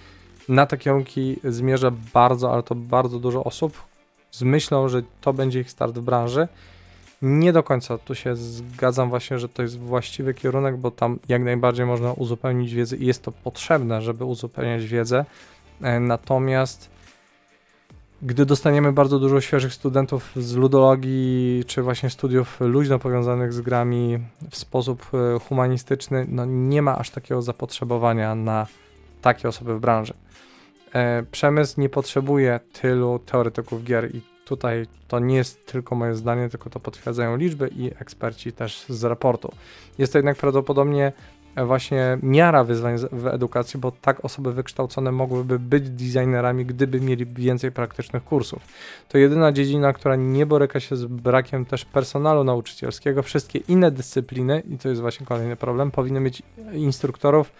[0.48, 3.95] na te kierunki zmierza bardzo, ale to bardzo dużo osób
[4.36, 6.48] z myślą, że to będzie ich start w branży.
[7.22, 11.44] Nie do końca tu się zgadzam właśnie, że to jest właściwy kierunek, bo tam jak
[11.44, 15.24] najbardziej można uzupełnić wiedzę i jest to potrzebne, żeby uzupełniać wiedzę.
[15.82, 16.90] E, natomiast
[18.22, 24.18] gdy dostaniemy bardzo dużo świeżych studentów z ludologii, czy właśnie studiów luźno powiązanych z grami
[24.50, 28.66] w sposób e, humanistyczny, no nie ma aż takiego zapotrzebowania na
[29.22, 30.14] takie osoby w branży.
[30.96, 36.48] E, przemysł nie potrzebuje tylu teoretyków gier i tutaj to nie jest tylko moje zdanie,
[36.48, 39.52] tylko to potwierdzają liczby i eksperci też z raportu.
[39.98, 41.12] Jest to jednak prawdopodobnie
[41.64, 47.72] właśnie miara wyzwań w edukacji, bo tak osoby wykształcone mogłyby być designerami, gdyby mieli więcej
[47.72, 48.62] praktycznych kursów.
[49.08, 53.22] To jedyna dziedzina, która nie boryka się z brakiem też personelu nauczycielskiego.
[53.22, 57.52] Wszystkie inne dyscypliny, i to jest właśnie kolejny problem, powinny mieć instruktorów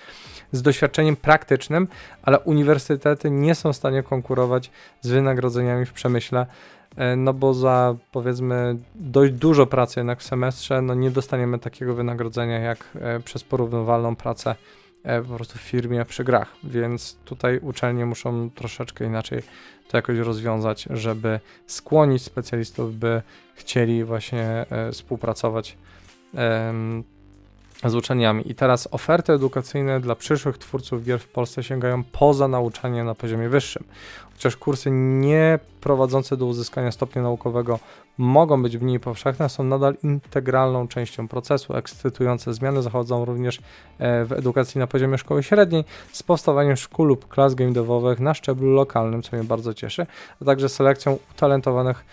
[0.53, 1.89] z doświadczeniem praktycznym,
[2.23, 6.47] ale uniwersytety nie są w stanie konkurować z wynagrodzeniami w przemyśle
[6.97, 11.95] E, no bo za powiedzmy dość dużo pracy jednak w semestrze, no nie dostaniemy takiego
[11.95, 14.55] wynagrodzenia jak e, przez porównywalną pracę
[15.05, 19.43] e, po prostu w firmie przy grach, więc tutaj uczelnie muszą troszeczkę inaczej
[19.89, 23.23] to jakoś rozwiązać, żeby skłonić specjalistów, by
[23.55, 25.77] chcieli właśnie współpracować
[27.85, 28.51] z uczelniami.
[28.51, 33.49] I teraz oferty edukacyjne dla przyszłych twórców gier w Polsce sięgają poza nauczanie na poziomie
[33.49, 33.85] wyższym.
[34.33, 37.79] Chociaż kursy nie prowadzące do uzyskania stopnia naukowego
[38.19, 41.77] mogą być mniej powszechne, są nadal integralną częścią procesu.
[41.77, 43.59] Ekscytujące zmiany zachodzą również
[43.99, 47.73] e, w edukacji na poziomie szkoły średniej z powstawaniem szkół lub klas game
[48.19, 50.07] na szczeblu lokalnym, co mnie bardzo cieszy,
[50.43, 52.05] a także selekcją utalentowanych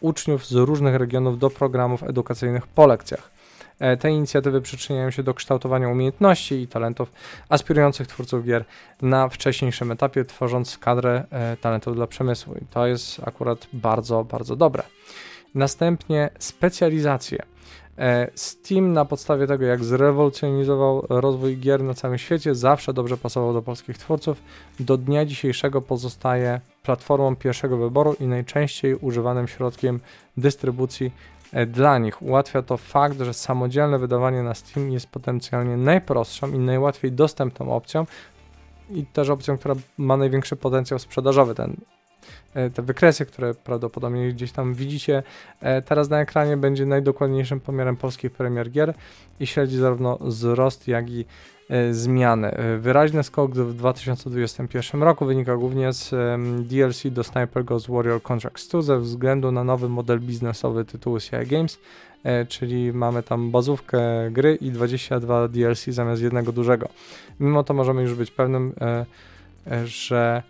[0.00, 3.33] uczniów z różnych regionów do programów edukacyjnych po lekcjach.
[3.80, 7.12] E, te inicjatywy przyczyniają się do kształtowania umiejętności i talentów
[7.48, 8.64] aspirujących twórców gier
[9.02, 12.54] na wcześniejszym etapie, tworząc kadrę e, talentów dla przemysłu.
[12.54, 14.82] I to jest akurat bardzo, bardzo dobre.
[15.54, 17.38] Następnie specjalizacje.
[17.98, 23.52] E, Steam na podstawie tego, jak zrewolucjonizował rozwój gier na całym świecie, zawsze dobrze pasował
[23.52, 24.42] do polskich twórców.
[24.80, 30.00] Do dnia dzisiejszego pozostaje platformą pierwszego wyboru i najczęściej używanym środkiem
[30.36, 31.12] dystrybucji
[31.66, 32.22] dla nich.
[32.22, 38.06] Ułatwia to fakt, że samodzielne wydawanie na Steam jest potencjalnie najprostszą i najłatwiej dostępną opcją
[38.90, 41.54] i też opcją, która ma największy potencjał sprzedażowy.
[41.54, 41.93] Ten, e,
[42.74, 45.22] te wykresy, które prawdopodobnie gdzieś tam widzicie
[45.60, 48.94] e, teraz na ekranie, będzie najdokładniejszym pomiarem polskich premier gier
[49.40, 51.24] i śledzi zarówno wzrost, jak i
[51.70, 52.50] E, zmiany.
[52.50, 56.10] E, wyraźny skok w 2021 roku wynika głównie z
[56.68, 61.46] DLC do Sniper Ghost Warrior Contracts 2 ze względu na nowy model biznesowy tytułu CI
[61.46, 61.78] Games,
[62.24, 66.88] e, czyli mamy tam bazówkę gry i 22 DLC zamiast jednego dużego.
[67.40, 68.72] Mimo to możemy już być pewnym,
[69.84, 70.42] że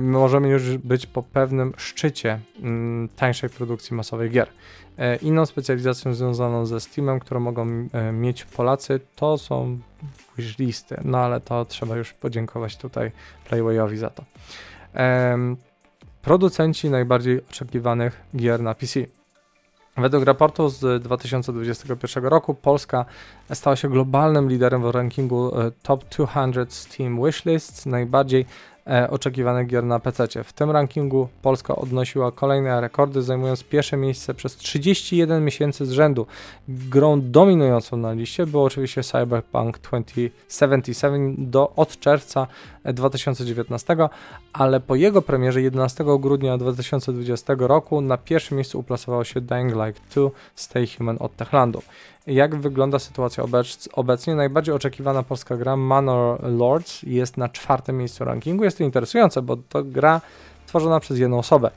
[0.00, 4.48] możemy już być po pewnym szczycie mm, tańszej produkcji masowej gier.
[5.22, 9.78] Inną specjalizacją związaną ze Steamem, którą mogą mieć Polacy, to są
[10.38, 13.12] wishlisty, no ale to trzeba już podziękować tutaj
[13.48, 14.24] Playwayowi za to.
[16.22, 19.00] Producenci najbardziej oczekiwanych gier na PC.
[19.96, 23.04] Według raportu z 2021 roku Polska
[23.54, 28.46] stała się globalnym liderem w rankingu e, Top 200 Steam Wishlists najbardziej e,
[29.10, 30.44] oczekiwanych gier na PC.
[30.44, 36.26] W tym rankingu Polska odnosiła kolejne rekordy, zajmując pierwsze miejsce przez 31 miesięcy z rzędu.
[36.68, 42.46] Grą dominującą na liście był oczywiście Cyberpunk 2077 do, od czerwca
[42.84, 43.96] 2019,
[44.52, 50.02] ale po jego premierze 11 grudnia 2020 roku na pierwszym miejscu uplasował się Dying Light
[50.14, 51.82] 2 Stay Human od Techlandu.
[52.28, 54.34] Jak wygląda sytuacja obec obecnie?
[54.34, 58.64] Najbardziej oczekiwana polska gra Manor Lords jest na czwartym miejscu rankingu.
[58.64, 60.20] Jest to interesujące, bo to gra
[60.66, 61.70] tworzona przez jedną osobę.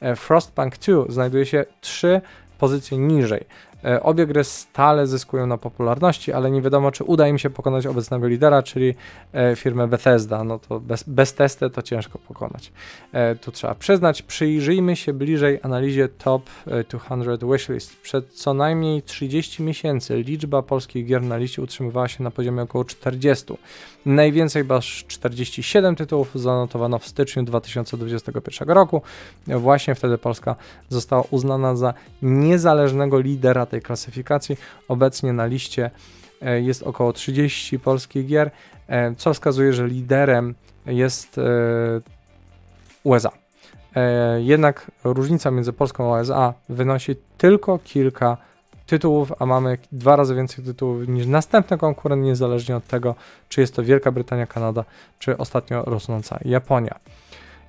[0.00, 2.20] E, Frostpunk 2 znajduje się trzy
[2.58, 3.44] pozycje niżej.
[3.84, 7.86] E, obie gry stale zyskują na popularności, ale nie wiadomo, czy uda im się pokonać
[7.86, 8.94] obecnego lidera, czyli
[9.32, 10.44] e, firmę Bethesda.
[10.44, 12.72] No to bez, bez testy to ciężko pokonać.
[13.12, 16.50] E, tu trzeba przyznać, przyjrzyjmy się bliżej analizie Top
[17.38, 17.96] 200 Wishlist.
[18.02, 22.84] Przed co najmniej 30 miesięcy liczba polskich gier na liście utrzymywała się na poziomie około
[22.84, 23.54] 40.
[24.06, 29.02] Najwięcej, chyba 47 tytułów zanotowano w styczniu 2021 roku.
[29.46, 30.56] Właśnie wtedy Polska
[30.88, 34.56] została uznana za niezależnego lidera tej klasyfikacji.
[34.88, 35.90] Obecnie na liście
[36.42, 38.50] e, jest około 30 polskich gier,
[38.88, 40.54] e, co wskazuje, że liderem
[40.86, 41.42] jest e,
[43.04, 43.30] USA.
[44.38, 48.36] Jednak różnica między Polską a USA wynosi tylko kilka
[48.86, 53.14] tytułów, a mamy dwa razy więcej tytułów niż następny konkurent, niezależnie od tego,
[53.48, 54.84] czy jest to Wielka Brytania, Kanada,
[55.18, 57.00] czy ostatnio rosnąca Japonia.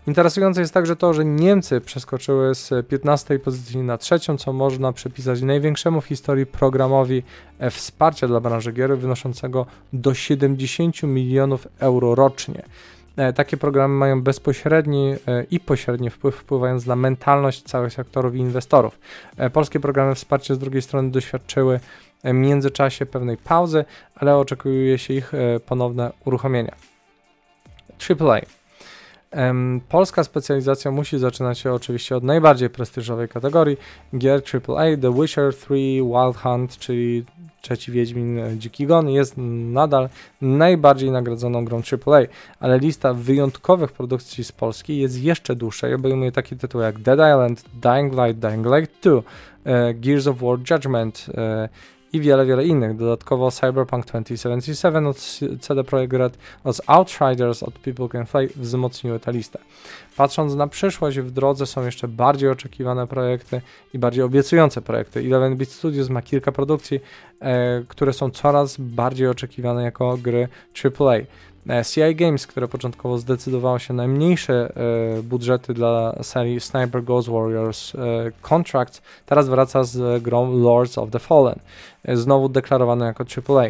[0.08, 5.42] Interesujące jest także to, że Niemcy przeskoczyły z 15 pozycji na trzecią, co można przypisać
[5.42, 7.24] największemu w historii programowi
[7.72, 12.64] wsparcia dla branży gier, wynoszącego do 70 milionów euro rocznie.
[13.18, 18.40] E, takie programy mają bezpośredni e, i pośredni wpływ, wpływając na mentalność całych sektorów i
[18.40, 19.00] inwestorów.
[19.54, 21.80] Polskie programy wsparcia z drugiej strony doświadczyły
[22.24, 25.32] w międzyczasie pewnej pauzy, ale oczekuje się ich
[25.66, 26.72] ponowne uruchomienie.
[28.10, 28.65] AAA.
[29.90, 33.78] Polska specjalizacja musi zaczynać się oczywiście od najbardziej prestiżowej kategorii
[34.18, 34.98] gier AAA.
[35.02, 37.26] The Witcher 3 Wild Hunt, czyli
[37.62, 40.10] trzeci Wiedźmin e, Dziki Gon jest nadal
[40.42, 42.22] najbardziej nagradzoną grą AAA,
[42.60, 47.20] ale lista wyjątkowych produkcji z Polski jest jeszcze dłuższa i obejmuje takie tytuły jak Dead
[47.20, 49.22] Island, Dying Light, Dying Light 2,
[49.64, 51.70] e, Gears of War Judgment, e,
[52.16, 52.96] i wiele, wiele innych.
[52.96, 55.18] Dodatkowo Cyberpunk 2077 od
[55.60, 59.60] CD Projekt Red oraz Outriders od People Can Fly wzmocniły tę listę.
[60.18, 63.62] Patrząc na przyszłość, w drodze są jeszcze bardziej oczekiwane projekty
[63.94, 65.20] i bardziej obiecujące projekty.
[65.20, 67.00] Eleven Beat Studios ma kilka produkcji,
[67.42, 70.48] e, które są coraz bardziej oczekiwane jako gry
[70.84, 71.18] AAA.
[71.70, 74.74] E, CI Games, które początkowo zdecydowało się na mniejsze
[75.18, 78.00] e, budżety dla serii Sniper Ghost Warriors e,
[78.42, 81.60] Contract, teraz wraca z grą Lords of the Fallen,
[82.14, 83.68] znowu deklarowane jako AAA.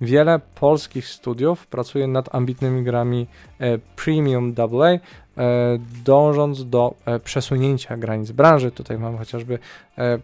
[0.00, 3.26] Wiele polskich studiów pracuje nad ambitnymi grami
[3.96, 4.98] Premium AA,
[6.04, 8.70] dążąc do przesunięcia granic branży.
[8.70, 9.58] Tutaj mamy chociażby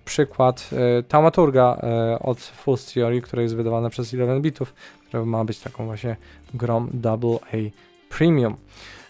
[0.05, 0.71] przykład
[1.09, 1.81] Taumaturga
[2.21, 4.75] od Fust Theory, które jest wydawane przez 11 bitów,
[5.11, 6.17] które ma być taką właśnie
[6.55, 7.57] grą AA
[8.09, 8.57] Premium.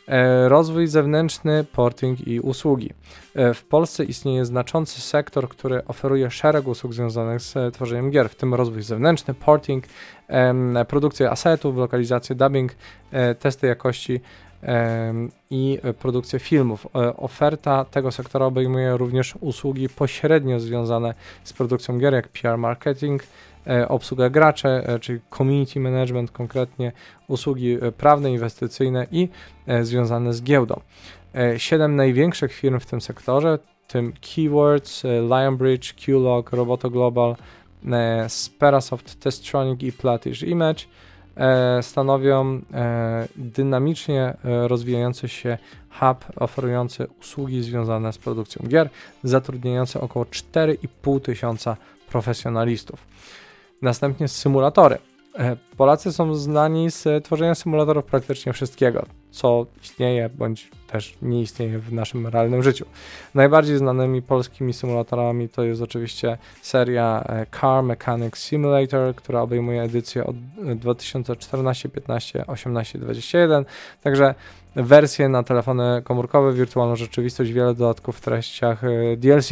[0.09, 2.91] E, rozwój zewnętrzny, porting i usługi.
[3.35, 8.35] E, w Polsce istnieje znaczący sektor, który oferuje szereg usług związanych z tworzeniem gier, w
[8.35, 9.85] tym rozwój zewnętrzny, porting,
[10.89, 12.75] produkcję asetów, lokalizację, dubbing,
[13.13, 14.21] e, testy jakości
[15.51, 16.87] i produkcję filmów.
[17.17, 23.50] Oferta tego sektora obejmuje również usługi pośrednio związane z produkcją gier, jak PR marketing, E,
[23.88, 26.92] obsługa gracze, e, czyli community management, konkretnie
[27.29, 29.29] usługi e, prawne, inwestycyjne i
[29.83, 30.81] związane z giełdą.
[31.57, 37.37] Siedem największych firm w tym sektorze, tym Keywords, Lionbridge, QLog, Roboto Global,
[38.29, 40.85] Sperasoft, Testronic i Platish Image,
[41.83, 42.61] stanowią
[43.37, 45.59] dynamicznie rozwijający się
[46.01, 48.90] hub oferujący usługi związane z produkcją gier,
[49.25, 51.77] zatrudniający około 4,5 tysiąca
[52.11, 53.07] profesjonalistów.
[53.83, 54.99] Następnie symulatory.
[55.38, 61.79] E, Polacy są znani z tworzenia symulatorów praktycznie wszystkiego, co istnieje bądź też nie istnieje
[61.79, 62.85] w naszym realnym życiu.
[63.35, 70.27] Najbardziej znanymi polskimi symulatorami to jest oczywiście seria e, Car Mechanic Simulator, która obejmuje edycję
[70.27, 70.37] od
[70.77, 73.64] 2014, 15, 18, 21.
[74.03, 74.35] Także
[74.77, 79.51] wersje na telefony komórkowe, wirtualną rzeczywistość, wiele dodatków w treściach e, DLC.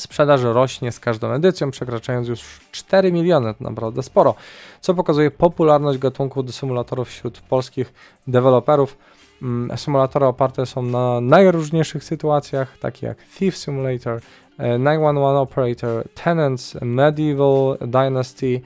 [0.00, 4.34] Sprzedaż rośnie z każdą edycją, przekraczając już 4 miliony, to naprawdę sporo,
[4.80, 7.92] co pokazuje popularność gatunku do symulatorów wśród polskich
[8.26, 8.96] deweloperów.
[9.42, 14.20] Mm, symulatory oparte są na najróżniejszych sytuacjach, takie jak Thief Simulator,
[14.58, 18.60] 911 e, Operator, Tenants, Medieval Dynasty,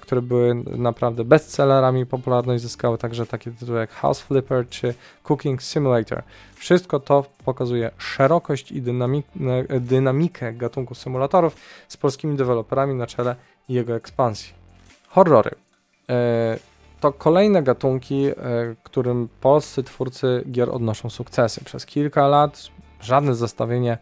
[0.00, 6.22] które były naprawdę bestsellerami, popularność zyskały także takie tytuły jak House Flipper czy Cooking Simulator.
[6.54, 8.82] Wszystko to pokazuje szerokość i
[9.80, 11.56] dynamikę gatunku symulatorów
[11.88, 13.36] z polskimi deweloperami na czele
[13.68, 14.54] jego ekspansji.
[15.08, 15.50] Horrory.
[16.08, 16.58] E,
[17.00, 18.34] to kolejne gatunki, e,
[18.82, 21.64] którym polscy twórcy gier odnoszą sukcesy.
[21.64, 23.98] Przez kilka lat żadne zestawienie e,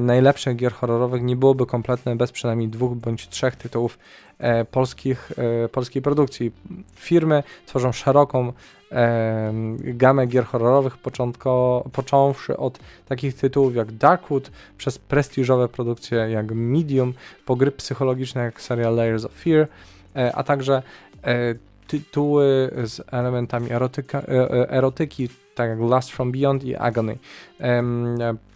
[0.00, 3.98] najlepszych gier horrorowych nie byłoby kompletne bez przynajmniej dwóch bądź trzech tytułów
[4.38, 5.32] e, polskich,
[5.64, 6.52] e, polskiej produkcji.
[6.94, 8.52] Firmy tworzą szeroką
[8.92, 16.52] e, gamę gier horrorowych, początko, począwszy od takich tytułów jak Darkwood, przez prestiżowe produkcje jak
[16.52, 17.14] Medium,
[17.46, 19.68] po gry psychologiczne jak seria Layers of Fear,
[20.16, 20.82] e, a także
[21.24, 21.54] e,
[21.86, 24.22] tytuły z elementami erotyka,
[24.68, 27.18] erotyki, tak jak Last from Beyond i Agony.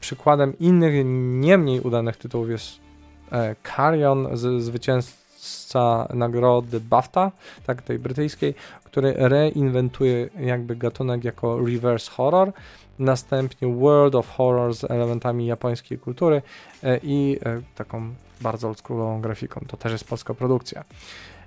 [0.01, 1.05] Przykładem innych,
[1.41, 2.81] nie mniej udanych tytułów jest
[3.33, 7.33] e, Carrion, zwycięzca nagrody BAFTA,
[7.67, 12.53] tak tej brytyjskiej, który reinwentuje jakby gatunek jako reverse horror.
[12.99, 16.43] Następnie World of Horror z elementami japońskiej kultury
[16.83, 19.61] e, i e, taką bardzo oldschoolową grafiką.
[19.69, 20.85] To też jest polska produkcja.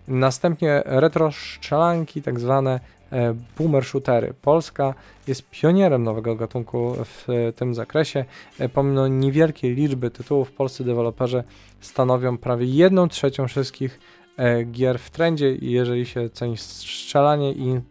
[0.07, 2.79] Następnie retro strzelanki, tak zwane
[3.13, 4.33] E, boomer shootery.
[4.41, 4.93] Polska
[5.27, 8.25] jest pionierem nowego gatunku w tym zakresie.
[8.59, 11.43] E, pomimo niewielkiej liczby tytułów, polscy deweloperzy
[11.79, 13.99] stanowią prawie 1 trzecią wszystkich
[14.37, 17.81] e, gier w trendzie i jeżeli się ceni strzelanie i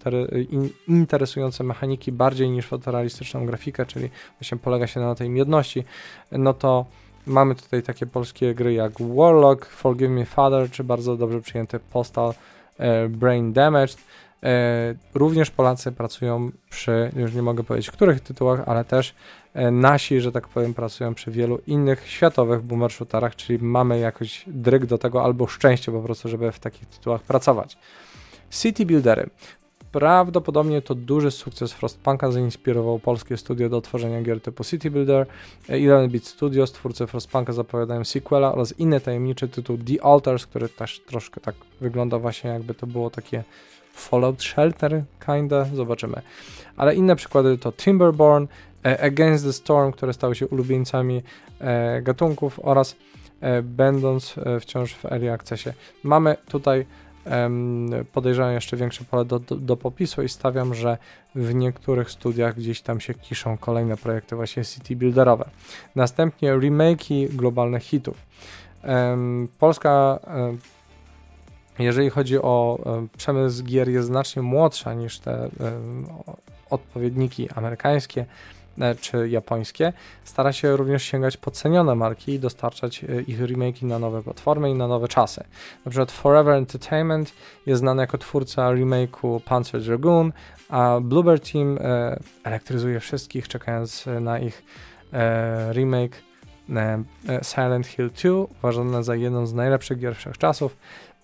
[0.88, 4.10] interesujące mechaniki bardziej niż fotorealistyczną grafikę, czyli
[4.40, 5.84] właśnie polega się na tej jedności,
[6.32, 6.86] no to
[7.26, 12.34] mamy tutaj takie polskie gry jak Warlock, Forgive Me Father, czy bardzo dobrze przyjęte Postal
[13.08, 13.98] Brain Damaged.
[14.42, 19.14] E, również Polacy pracują przy, już nie mogę powiedzieć których tytułach, ale też
[19.54, 24.44] e, nasi, że tak powiem, pracują przy wielu innych światowych boomer shooterach, czyli mamy jakoś
[24.46, 27.78] dryg do tego albo szczęście po prostu, żeby w takich tytułach pracować.
[28.50, 29.30] City Buildery.
[29.92, 35.26] Prawdopodobnie to duży sukces Frostpunka zainspirował polskie studio do tworzenia gier typu City Builder.
[35.68, 41.00] 11-bit e, Studios, twórcy Frostpunka zapowiadają sequela oraz inny tajemniczy tytuł The Altars, który też
[41.00, 43.44] troszkę tak wygląda właśnie jakby to było takie
[43.92, 46.22] Fallout Shelter, kinda, zobaczymy.
[46.76, 48.46] Ale inne przykłady to Timberborn,
[48.84, 51.22] e, Against the Storm, które stały się ulubieńcami
[51.60, 52.96] e, gatunków oraz
[53.40, 55.70] e, będąc wciąż w early accessie.
[56.02, 56.86] Mamy tutaj
[58.12, 60.98] podejrzewam jeszcze większe pole do, do, do, popisu i stawiam, że
[61.34, 65.50] w niektórych studiach gdzieś tam się kiszą kolejne projekty właśnie city builderowe.
[65.94, 68.16] Następnie remake'i globalnych hitów.
[69.58, 70.20] Polska
[71.78, 72.78] jeżeli chodzi o
[73.16, 75.48] przemysł gier, jest znacznie młodsza niż te
[76.70, 78.26] odpowiedniki amerykańskie
[79.00, 79.92] czy japońskie,
[80.24, 84.88] stara się również sięgać podcenione marki i dostarczać ich remake'i na nowe platformy i na
[84.88, 85.44] nowe czasy.
[85.84, 87.32] Na przykład Forever Entertainment
[87.66, 90.32] jest znany jako twórca remake'u Panzer Dragoon,
[90.68, 91.78] a Bluebird Team
[92.44, 94.62] elektryzuje wszystkich, czekając na ich
[95.72, 96.22] remake
[97.42, 100.76] Silent Hill 2, uważane za jedną z najlepszych gier wszechczasów.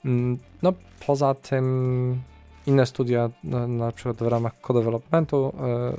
[0.04, 0.72] Mm, no,
[1.06, 2.22] poza tym
[2.66, 3.30] inne studia,
[3.68, 5.52] na przykład w ramach co-developmentu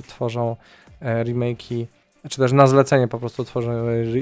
[0.06, 0.56] tworzą
[1.00, 1.86] remake'i,
[2.28, 3.70] czy też na zlecenie po prostu tworzą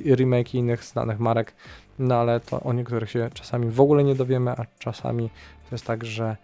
[0.05, 1.53] remake'i innych znanych marek,
[1.99, 5.29] no ale to o niektórych się czasami w ogóle nie dowiemy, a czasami
[5.69, 6.37] to jest tak, że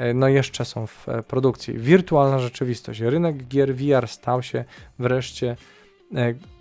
[0.00, 1.78] y, no jeszcze są w produkcji.
[1.78, 3.00] Wirtualna rzeczywistość.
[3.00, 4.64] Rynek gier VR stał się
[4.98, 5.79] wreszcie E,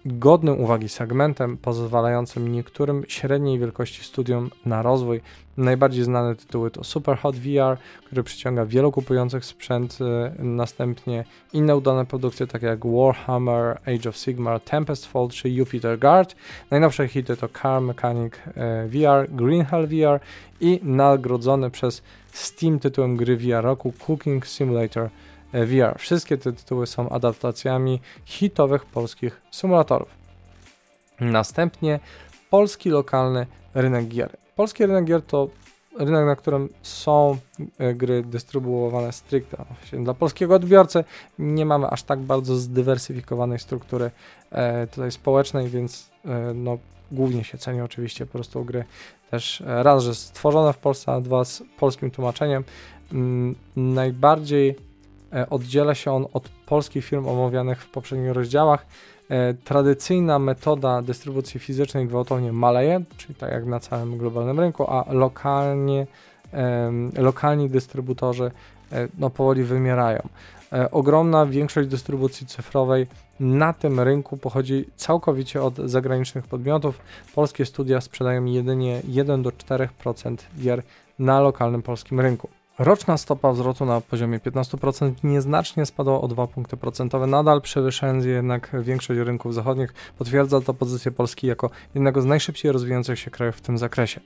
[0.06, 5.22] godnym uwagi segmentem, pozwalającym niektórym średniej wielkości studiom na rozwój.
[5.58, 12.06] Najbardziej znane tytuły to Superhot VR, który przyciąga wielu kupujących sprzęt, e, następnie inne udane
[12.06, 16.36] produkcje takie jak Warhammer, Age of Sigmar, Tempest Fall czy Jupiter Guard.
[16.72, 20.20] Najnowsze hity to Car Mechanic e, VR, Green Hell VR
[20.60, 26.00] i nagrodzony przez Steam tytułem gry VR roku Cooking Simulator E, VR.
[26.00, 30.10] Wszystkie te tytuły są adaptacjami hitowych polskich symulatorów.
[31.20, 32.00] Następnie
[32.50, 34.38] polski lokalny rynek gier.
[34.56, 35.50] Polski rynek gier to
[36.00, 37.38] rynek, na którym są
[37.78, 41.04] e, gry dystrybuowane stricte dla polskiego odbiorcy.
[41.40, 44.12] Nie mamy aż tak bardzo zdywersyfikowanej struktury
[44.52, 46.10] e, tutaj społecznej, więc
[46.56, 46.78] no,
[47.12, 48.84] głównie się ceni oczywiście po prostu gry
[49.32, 52.64] też raz, że stworzone w Polsce, a dwa z polskim tłumaczeniem.
[53.12, 54.89] Mm, najbardziej E,
[55.50, 58.86] oddziela się on od polskich firm omawianych w poprzednich rozdziałach.
[59.30, 65.14] E, tradycyjna metoda dystrybucji fizycznej gwałtownie maleje, czyli tak jak na całym globalnym rynku, a
[65.14, 66.08] lokalnie,
[67.18, 68.52] lokalni dystrybutorzy
[68.92, 70.22] e, no, powoli wymierają.
[70.92, 73.08] Ogromna większość dystrybucji cyfrowej
[73.40, 77.02] na tym rynku pochodzi całkowicie od zagranicznych podmiotów.
[77.36, 80.84] Polskie studia sprzedają jedynie 1 do 4% gier
[81.20, 82.50] na lokalnym polskim rynku
[82.80, 88.72] Roczna stopa wzrostu na poziomie 15% nieznacznie spadła o 2 punkty procentowe, nadal przewyższając jednak
[88.84, 89.94] większość rynków zachodnich.
[90.18, 94.22] Potwierdza to pozycję Polski jako jednego z najszybciej rozwijających się krajów w tym zakresie.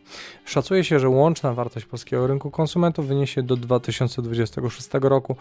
[0.45, 5.35] Szacuje się, że łączna wartość polskiego rynku konsumentów wyniesie do 2026 roku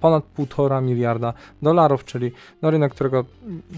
[0.00, 1.32] ponad 1,5 miliarda
[1.62, 2.32] dolarów, czyli
[2.62, 3.24] no rynek, którego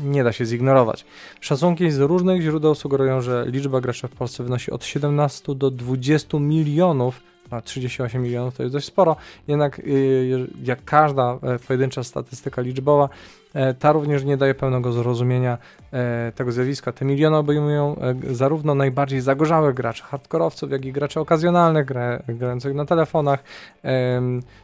[0.04, 1.04] nie da się zignorować.
[1.40, 6.38] Szacunki z różnych źródeł sugerują, że liczba graczy w Polsce wynosi od 17 do 20
[6.38, 9.16] milionów a 38 milionów to jest dość sporo,
[9.48, 13.08] jednak y, jak każda e, pojedyncza statystyka liczbowa,
[13.54, 15.58] e, ta również nie daje pełnego zrozumienia
[15.92, 16.92] e, tego zjawiska.
[16.92, 17.96] Te miliony obejmują
[18.30, 21.86] zarówno najbardziej zagorzałych graczy, hardkorowców, jak i graczy okazjonalnych,
[22.28, 23.44] grających na telefonach,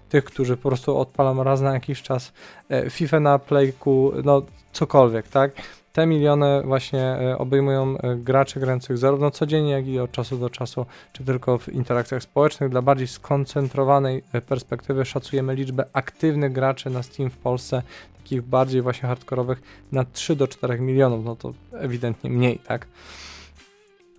[0.09, 2.33] tych, którzy po prostu odpalam raz na jakiś czas
[2.91, 5.53] FIFA na playku, no cokolwiek, tak?
[5.97, 10.51] Te miliony właśnie e, obejmują e, graczy grających zarówno codziennie, jak i od czasu do
[10.51, 12.71] czasu, czy tylko w interakcjach społecznych.
[12.71, 17.83] Dla bardziej skoncentrowanej e, perspektywy szacujemy liczbę aktywnych graczy na Steam w Polsce,
[18.17, 21.25] takich bardziej właśnie hardkorowych, na 3 do 4 milionów.
[21.25, 22.87] No to ewidentnie mniej, tak?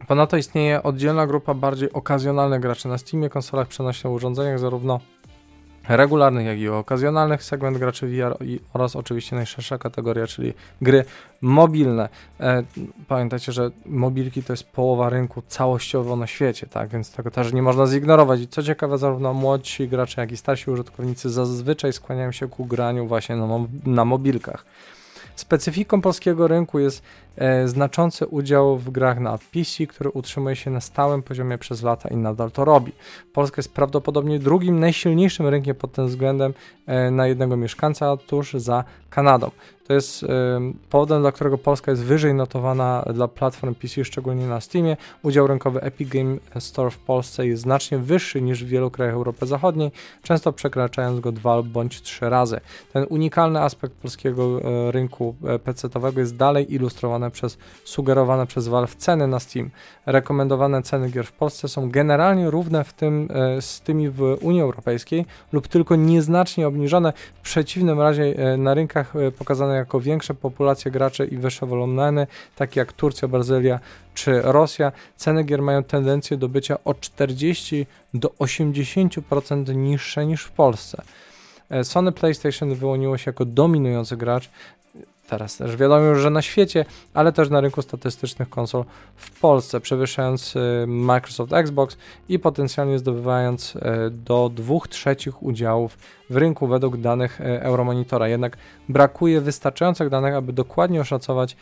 [0.07, 4.99] Ponadto istnieje oddzielna grupa bardziej okazjonalnych graczy na Steamie, konsolach, przenośnych urządzeniach, zarówno
[5.87, 8.37] regularnych, jak i okazjonalnych segment graczy VR
[8.73, 11.05] oraz oczywiście najszersza kategoria, czyli gry
[11.41, 12.09] mobilne.
[12.39, 12.63] E,
[13.07, 17.61] pamiętajcie, że mobilki to jest połowa rynku całościowo na świecie, tak, więc tego też nie
[17.61, 18.41] można zignorować.
[18.41, 23.07] I co ciekawe, zarówno młodsi gracze, jak i starsi użytkownicy zazwyczaj skłaniają się ku graniu
[23.07, 23.47] właśnie na,
[23.85, 24.65] na mobilkach.
[25.37, 27.03] Specyfiką polskiego rynku jest
[27.35, 32.09] e, znaczący udział w grach na PC, który utrzymuje się na stałym poziomie przez lata
[32.09, 32.91] i nadal to robi.
[33.33, 36.53] Polska jest prawdopodobnie drugim najsilniejszym rynkiem pod tym względem
[36.85, 39.51] e, na jednego mieszkańca tuż za Kanadą.
[39.87, 40.25] To jest
[40.89, 44.97] powodem, dla którego Polska jest wyżej notowana dla platform PC, szczególnie na Steamie.
[45.23, 49.45] Udział rynkowy Epic Game Store w Polsce jest znacznie wyższy niż w wielu krajach Europy
[49.45, 49.91] Zachodniej,
[50.23, 52.59] często przekraczając go dwa bądź trzy razy.
[52.93, 58.95] Ten unikalny aspekt polskiego y, rynku e, PC-owego jest dalej ilustrowany przez sugerowane przez Valve
[58.95, 59.69] ceny na Steam.
[60.05, 63.27] Rekomendowane ceny gier w Polsce są generalnie równe w tym,
[63.57, 67.13] y, z tymi w Unii Europejskiej lub tylko nieznacznie obniżone.
[67.33, 72.93] W przeciwnym razie na rynkach pokazane jako większe populacje graczy i wyższe wolumeny, takie jak
[72.93, 73.79] Turcja, Brazylia
[74.13, 80.51] czy Rosja, ceny gier mają tendencję do bycia o 40 do 80% niższe niż w
[80.51, 81.01] Polsce.
[81.69, 84.49] E, Sony PlayStation wyłoniło się jako dominujący gracz,
[85.27, 88.83] teraz też wiadomo już, że na świecie, ale też na rynku statystycznych konsol
[89.15, 91.97] w Polsce, przewyższając y, Microsoft Xbox
[92.29, 93.79] i potencjalnie zdobywając y,
[94.11, 95.97] do 2 trzecich udziałów
[96.29, 98.27] w rynku według danych y, Euromonitora.
[98.27, 98.57] Jednak
[98.89, 101.57] brakuje wystarczających danych, aby dokładnie oszacować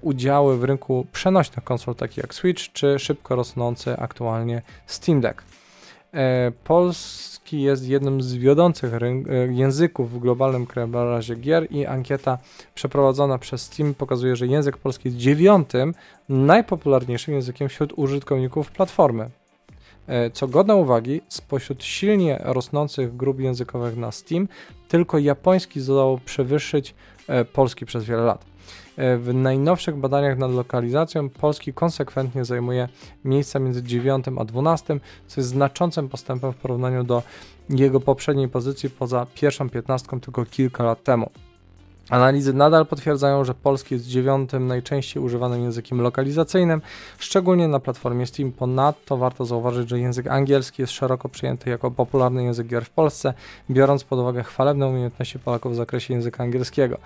[0.00, 5.42] udziały w rynku przenośnych konsol, takich jak Switch czy szybko rosnący aktualnie Steam Deck.
[6.64, 8.98] Pols polski jest jednym z wiodących e,
[9.52, 12.38] języków w globalnym krajobrazie gier i ankieta
[12.74, 15.94] przeprowadzona przez Steam pokazuje, że język polski jest dziewiątym
[16.28, 19.30] najpopularniejszym językiem wśród użytkowników platformy.
[20.06, 24.48] E, co godne uwagi, spośród silnie rosnących grup językowych na Steam,
[24.88, 26.94] tylko japoński zdołał przewyższyć
[27.28, 28.44] e, polski przez wiele lat.
[28.96, 32.88] E, w najnowszych badaniach nad lokalizacją Polski konsekwentnie zajmuje
[33.24, 37.22] miejsca między 9 a 12, co jest znaczącym postępem w porównaniu do
[37.70, 41.30] jego poprzedniej pozycji poza pierwszą piętnastką tylko kilka lat temu.
[42.10, 46.82] Analizy nadal potwierdzają, że polski jest dziewiątym najczęściej używanym językiem lokalizacyjnym,
[47.18, 48.52] szczególnie na platformie Steam.
[48.52, 53.34] Ponadto warto zauważyć, że język angielski jest szeroko przyjęty jako popularny język gier w Polsce,
[53.70, 56.98] biorąc pod uwagę chwalebne umiejętności Polaków w zakresie języka angielskiego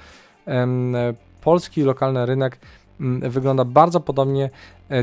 [1.41, 2.59] polski lokalny rynek
[3.01, 4.51] mm, wygląda bardzo podobnie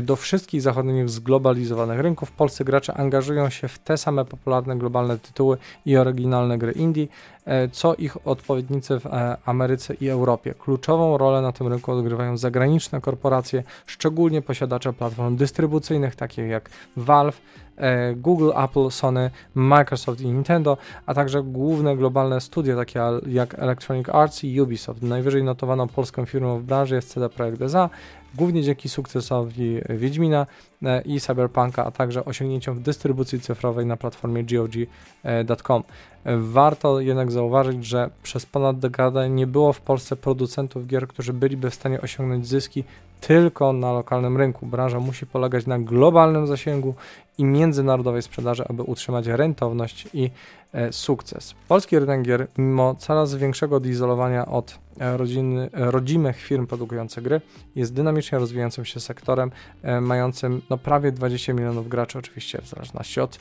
[0.02, 2.32] do wszystkich zachodnich zglobalizowanych rynków.
[2.32, 5.56] Polscy gracze angażują się w te same popularne globalne tytuły
[5.86, 7.06] i oryginalne gry indie,
[7.44, 10.54] e, co ich odpowiednicy w e, Ameryce i Europie.
[10.54, 17.40] Kluczową rolę na tym rynku odgrywają zagraniczne korporacje, szczególnie posiadacze platform dystrybucyjnych takich jak Valve,
[17.76, 20.76] E, Google, Apple, Sony, Microsoft i Nintendo,
[21.06, 25.02] a także główne globalne studia takie jak Electronic Arts i Ubisoft.
[25.02, 27.90] Najwyżej notowaną polską firmą w branży jest CD Projekt SA,
[28.34, 30.46] głównie dzięki sukcesowi Wiedźmina
[30.82, 35.82] e, i Cyberpunka, a także osiągnięciom w dystrybucji cyfrowej na platformie GOG.com.
[36.24, 41.32] E, warto jednak zauważyć, że przez ponad dekadę nie było w Polsce producentów gier, którzy
[41.32, 42.84] byliby w stanie osiągnąć zyski
[43.26, 44.66] tylko na lokalnym rynku.
[44.66, 46.94] Branża musi polegać na globalnym zasięgu
[47.38, 50.30] i międzynarodowej sprzedaży, aby utrzymać rentowność i
[50.72, 51.54] e, sukces.
[51.68, 57.40] Polski rynek gier, mimo coraz większego odizolowania od e, rodziny, e, rodzimych firm produkujących gry,
[57.76, 59.50] jest dynamicznie rozwijającym się sektorem,
[59.82, 63.38] e, mającym no, prawie 20 milionów graczy, oczywiście w zależności od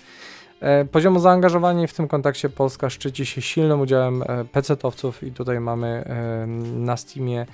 [0.92, 6.04] Poziomu zaangażowania w tym kontekście Polska szczyci się silnym udziałem PC-towców i tutaj mamy
[6.76, 7.46] na Steamie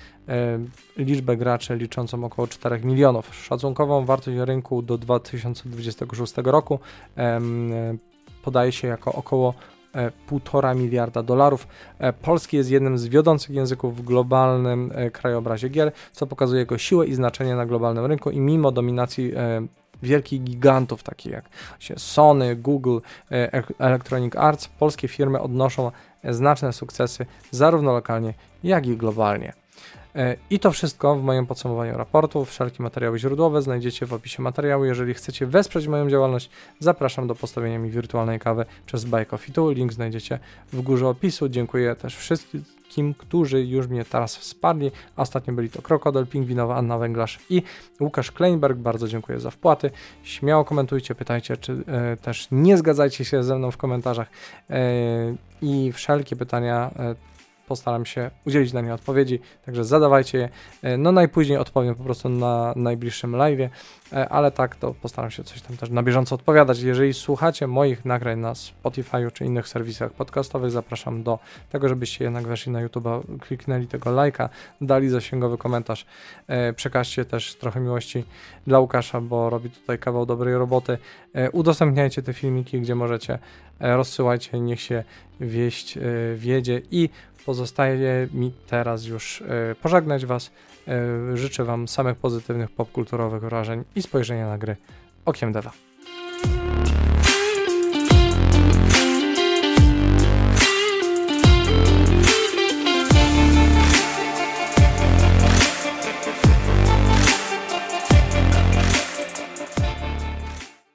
[0.98, 3.36] liczbę graczy liczącą około 4 milionów.
[3.36, 6.80] Szacunkową wartość rynku do 2026 roku
[8.44, 9.54] podaje się jako około
[10.30, 11.68] 1,5 miliarda dolarów.
[12.22, 17.14] Polski jest jednym z wiodących języków w globalnym krajobrazie gier, co pokazuje jego siłę i
[17.14, 19.34] znaczenie na globalnym rynku i mimo dominacji
[20.04, 21.46] wielkich gigantów, takich jak
[21.98, 22.98] Sony, Google,
[23.32, 25.92] e, Electronic Arts, polskie firmy odnoszą
[26.24, 28.34] znaczne sukcesy zarówno lokalnie,
[28.64, 29.54] jak i globalnie.
[30.16, 32.46] E, I to wszystko w moim podsumowaniu raportu.
[32.46, 34.86] Wszelkie materiały źródłowe znajdziecie w opisie materiału.
[34.86, 36.50] Jeżeli chcecie wesprzeć moją działalność,
[36.80, 39.70] zapraszam do postawienia mi wirtualnej kawy przez Buy Coffee Tu.
[39.70, 40.40] Link znajdziecie
[40.74, 41.50] w górze opisu.
[41.50, 42.64] Dziękuję też wszystkim
[43.18, 44.92] którzy już mnie teraz wsparli.
[45.16, 47.64] Ostatnio byli to Krokodyl, Pingwinowa, Anna Węglarz i
[48.00, 48.78] Łukasz Kleinberg.
[48.78, 49.92] Bardzo dziękuję za wpłaty.
[50.24, 54.28] Śmiało komentujcie, pytajcie, czy e, też nie zgadzajcie się ze mną w komentarzach
[54.70, 54.82] e,
[55.62, 57.16] i wszelkie pytania e,
[57.68, 60.50] postaram się udzielić na nie odpowiedzi, także zadawajcie je.
[60.82, 63.60] E, no najpóźniej odpowiem po prostu na najbliższym live,
[64.14, 66.80] e, ale tak to postaram się coś tam też na bieżąco odpowiadać.
[66.80, 71.40] Jeżeli słuchacie moich nagrań na Spotify czy innych serwisach podcastowych, zapraszam do
[71.70, 73.08] tego, żebyście jednak weszli na YouTube,
[73.40, 74.50] kliknęli tego lajka,
[74.82, 76.06] dali zasięgowy komentarz,
[76.48, 78.24] e, przekażcie też trochę miłości
[78.68, 80.98] dla Łukasza, bo robi tutaj kawał dobrej roboty.
[81.52, 83.40] Udostępniajcie te filmiki, gdzie możecie,
[83.80, 85.04] rozsyłajcie, niech się
[85.40, 85.98] wieść
[86.36, 87.10] wiedzie i
[87.48, 90.52] Pozostaje mi teraz już e, pożegnać Was.
[90.88, 94.76] E, życzę Wam samych pozytywnych popkulturowych wrażeń i spojrzenia na gry
[95.26, 95.87] okiem Deva.